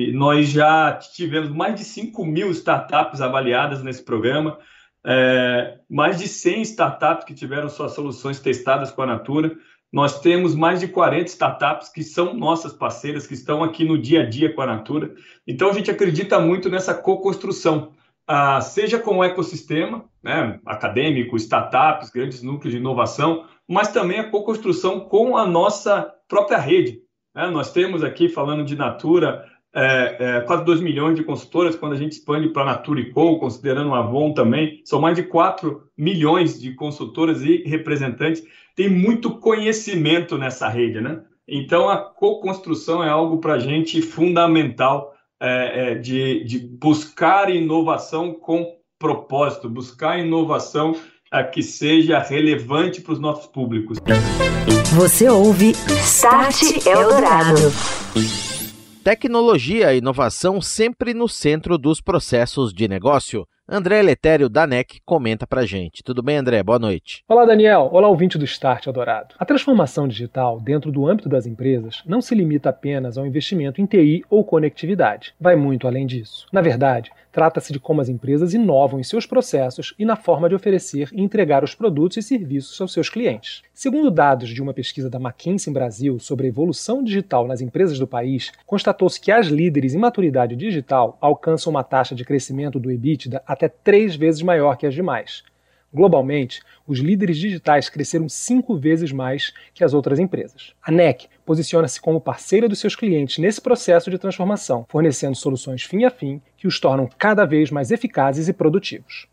e, 0.09 0.13
nós 0.13 0.49
já 0.49 0.93
tivemos 0.93 1.49
mais 1.49 1.75
de 1.75 1.83
5 1.83 2.25
mil 2.25 2.49
startups 2.51 3.19
avaliadas 3.19 3.83
nesse 3.83 4.01
programa, 4.01 4.57
é, 5.05 5.77
mais 5.89 6.17
de 6.17 6.27
100 6.27 6.61
startups 6.61 7.25
que 7.25 7.33
tiveram 7.33 7.67
suas 7.67 7.91
soluções 7.91 8.39
testadas 8.39 8.91
com 8.91 9.01
a 9.01 9.05
Natura. 9.05 9.55
Nós 9.95 10.19
temos 10.19 10.53
mais 10.53 10.81
de 10.81 10.89
40 10.89 11.27
startups 11.27 11.87
que 11.87 12.03
são 12.03 12.33
nossas 12.33 12.73
parceiras, 12.73 13.25
que 13.25 13.33
estão 13.33 13.63
aqui 13.63 13.85
no 13.85 13.97
dia 13.97 14.23
a 14.23 14.25
dia 14.29 14.53
com 14.53 14.61
a 14.61 14.65
Natura. 14.65 15.15
Então, 15.47 15.69
a 15.69 15.73
gente 15.73 15.89
acredita 15.89 16.37
muito 16.37 16.69
nessa 16.69 16.93
co-construção, 16.93 17.93
ah, 18.27 18.59
seja 18.59 18.99
com 18.99 19.19
o 19.19 19.23
ecossistema 19.23 20.03
né, 20.21 20.59
acadêmico, 20.65 21.37
startups, 21.37 22.09
grandes 22.09 22.43
núcleos 22.43 22.73
de 22.73 22.79
inovação, 22.81 23.45
mas 23.65 23.87
também 23.87 24.19
a 24.19 24.29
co-construção 24.29 24.99
com 24.99 25.37
a 25.37 25.47
nossa 25.47 26.13
própria 26.27 26.57
rede. 26.57 27.01
Né? 27.33 27.49
Nós 27.49 27.71
temos 27.71 28.03
aqui, 28.03 28.27
falando 28.27 28.65
de 28.65 28.75
Natura, 28.75 29.45
é, 29.75 30.15
é, 30.19 30.41
quase 30.41 30.63
2 30.63 30.79
milhões 30.79 31.15
de 31.17 31.23
consultoras, 31.23 31.75
quando 31.75 31.93
a 31.93 31.97
gente 31.97 32.13
expande 32.13 32.47
para 32.47 32.61
a 32.63 32.65
Natura 32.65 33.01
e 33.01 33.11
Co, 33.11 33.37
considerando 33.37 33.93
a 33.93 33.99
Avon 33.99 34.33
também, 34.33 34.81
são 34.85 35.01
mais 35.01 35.15
de 35.15 35.23
4 35.23 35.83
milhões 35.97 36.59
de 36.59 36.73
consultoras 36.73 37.41
e 37.41 37.63
representantes. 37.65 38.41
Tem 38.73 38.89
muito 38.89 39.37
conhecimento 39.37 40.37
nessa 40.37 40.69
rede, 40.69 41.01
né? 41.01 41.21
Então, 41.45 41.89
a 41.89 41.97
co-construção 41.97 43.03
é 43.03 43.09
algo 43.09 43.39
para 43.39 43.55
a 43.55 43.59
gente 43.59 44.01
fundamental 44.01 45.13
é, 45.41 45.91
é, 45.91 45.95
de, 45.95 46.43
de 46.45 46.57
buscar 46.59 47.53
inovação 47.53 48.33
com 48.33 48.77
propósito, 48.97 49.69
buscar 49.69 50.17
inovação 50.17 50.95
a 51.29 51.43
que 51.43 51.61
seja 51.61 52.19
relevante 52.19 53.01
para 53.01 53.13
os 53.13 53.19
nossos 53.19 53.45
públicos. 53.47 53.97
Você 54.95 55.29
ouve 55.29 55.71
Start 55.89 56.85
Eldorado. 56.87 57.59
Tecnologia 59.05 59.93
e 59.93 59.99
inovação 59.99 60.59
sempre 60.59 61.13
no 61.13 61.29
centro 61.29 61.77
dos 61.77 62.01
processos 62.01 62.73
de 62.73 62.87
negócio. 62.87 63.47
André 63.69 64.01
Letério, 64.01 64.49
da 64.49 64.65
NEC, 64.65 64.99
comenta 65.05 65.45
pra 65.45 65.63
gente. 65.63 66.03
Tudo 66.03 66.23
bem, 66.23 66.37
André? 66.37 66.63
Boa 66.63 66.79
noite. 66.79 67.23
Olá, 67.27 67.45
Daniel. 67.45 67.87
Olá, 67.91 68.07
ouvinte 68.07 68.35
do 68.35 68.45
Start 68.45 68.87
Eldorado. 68.87 69.35
A 69.37 69.45
transformação 69.45 70.07
digital 70.07 70.59
dentro 70.59 70.91
do 70.91 71.07
âmbito 71.07 71.29
das 71.29 71.45
empresas 71.45 72.01
não 72.03 72.19
se 72.19 72.33
limita 72.33 72.69
apenas 72.69 73.15
ao 73.15 73.27
investimento 73.27 73.79
em 73.79 73.85
TI 73.85 74.23
ou 74.27 74.43
conectividade. 74.43 75.35
Vai 75.39 75.55
muito 75.55 75.87
além 75.87 76.07
disso. 76.07 76.47
Na 76.51 76.61
verdade, 76.61 77.11
trata-se 77.35 77.73
de 77.73 77.81
como 77.81 77.99
as 77.99 78.07
empresas 78.07 78.53
inovam 78.53 78.97
em 78.97 79.03
seus 79.03 79.25
processos 79.25 79.93
e 79.99 80.05
na 80.05 80.15
forma 80.15 80.47
de 80.47 80.55
oferecer 80.55 81.09
e 81.11 81.21
entregar 81.21 81.65
os 81.65 81.75
produtos 81.75 82.15
e 82.15 82.21
serviços 82.21 82.79
aos 82.79 82.93
seus 82.93 83.09
clientes. 83.09 83.61
Segundo 83.73 84.09
dados 84.09 84.47
de 84.47 84.61
uma 84.61 84.73
pesquisa 84.73 85.09
da 85.09 85.19
McKinsey 85.19 85.73
Brasil 85.73 86.17
sobre 86.17 86.45
a 86.45 86.49
evolução 86.49 87.03
digital 87.03 87.45
nas 87.45 87.59
empresas 87.59 87.99
do 87.99 88.07
país, 88.07 88.53
constatou-se 88.65 89.19
que 89.19 89.33
as 89.33 89.47
líderes 89.47 89.93
em 89.93 89.97
maturidade 89.97 90.55
digital 90.55 91.17
alcançam 91.19 91.71
uma 91.71 91.83
taxa 91.83 92.15
de 92.15 92.23
crescimento 92.23 92.79
do 92.79 92.89
EBITDA 92.89 93.43
até 93.45 93.67
três 93.67 94.15
vezes 94.15 94.41
maior 94.41 94.77
que 94.77 94.87
as 94.87 94.93
demais. 94.93 95.43
Globalmente, 95.95 96.61
os 96.85 96.99
líderes 96.99 97.37
digitais 97.37 97.87
cresceram 97.87 98.27
cinco 98.27 98.75
vezes 98.75 99.13
mais 99.13 99.53
que 99.73 99.81
as 99.81 99.93
outras 99.93 100.19
empresas. 100.19 100.73
A 100.83 100.91
NEC 100.91 101.29
posiciona-se 101.45 102.01
como 102.01 102.19
parceira 102.19 102.67
dos 102.67 102.79
seus 102.79 102.97
clientes 102.97 103.37
nesse 103.37 103.61
processo 103.61 104.11
de 104.11 104.17
transformação, 104.17 104.85
fornecendo 104.89 105.37
soluções 105.37 105.83
fim 105.83 106.03
a 106.03 106.09
fim 106.09 106.41
que 106.57 106.67
os 106.67 106.81
tornam 106.81 107.09
cada 107.17 107.45
vez 107.45 107.71
mais 107.71 107.91
eficazes 107.91 108.49
e 108.49 108.53
produtivos. 108.53 109.25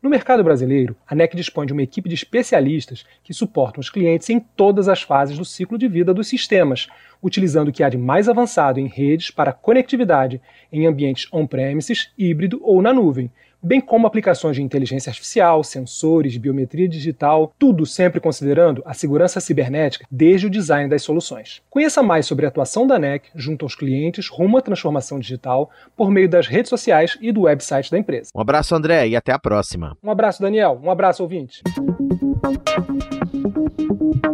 No 0.00 0.08
mercado 0.08 0.42
brasileiro, 0.42 0.96
a 1.06 1.14
NEC 1.14 1.36
dispõe 1.36 1.66
de 1.66 1.74
uma 1.74 1.82
equipe 1.82 2.08
de 2.08 2.14
especialistas 2.14 3.04
que 3.22 3.34
suportam 3.34 3.80
os 3.80 3.90
clientes 3.90 4.30
em 4.30 4.40
todas 4.40 4.88
as 4.88 5.02
fases 5.02 5.36
do 5.36 5.44
ciclo 5.44 5.76
de 5.76 5.88
vida 5.88 6.14
dos 6.14 6.28
sistemas, 6.28 6.88
utilizando 7.22 7.68
o 7.68 7.72
que 7.72 7.82
há 7.82 7.88
de 7.90 7.98
mais 7.98 8.30
avançado 8.30 8.80
em 8.80 8.86
redes 8.86 9.30
para 9.30 9.52
conectividade 9.52 10.40
em 10.72 10.86
ambientes 10.86 11.28
on-premises, 11.30 12.12
híbrido 12.16 12.60
ou 12.62 12.80
na 12.80 12.94
nuvem, 12.94 13.30
bem 13.62 13.80
como 13.80 14.06
aplicações 14.06 14.56
de 14.56 14.62
inteligência 14.62 15.10
artificial, 15.10 15.62
sensores, 15.64 16.36
biometria 16.36 16.88
digital, 16.88 17.52
tudo 17.58 17.84
sempre 17.84 18.20
considerando 18.20 18.82
a 18.84 18.94
segurança 18.94 19.40
cibernética 19.40 20.06
desde 20.10 20.46
o 20.46 20.50
design 20.50 20.88
das 20.88 21.02
soluções. 21.02 21.62
Conheça 21.70 22.02
mais 22.02 22.26
sobre 22.26 22.46
a 22.46 22.48
atuação 22.48 22.86
da 22.86 22.98
NEC 22.98 23.28
junto 23.34 23.64
aos 23.64 23.74
clientes 23.74 24.28
rumo 24.28 24.58
à 24.58 24.62
transformação 24.62 25.18
digital 25.18 25.70
por 25.96 26.10
meio 26.10 26.28
das 26.28 26.46
redes 26.46 26.68
sociais 26.68 27.18
e 27.20 27.32
do 27.32 27.42
website 27.42 27.90
da 27.90 27.98
empresa. 27.98 28.30
Um 28.34 28.40
abraço, 28.40 28.74
André, 28.74 29.08
e 29.08 29.16
até 29.16 29.32
a 29.32 29.38
próxima. 29.38 29.96
Um 30.02 30.10
abraço, 30.10 30.40
Daniel. 30.40 30.80
Um 30.82 30.90
abraço, 30.90 31.22
ouvinte. 31.22 31.62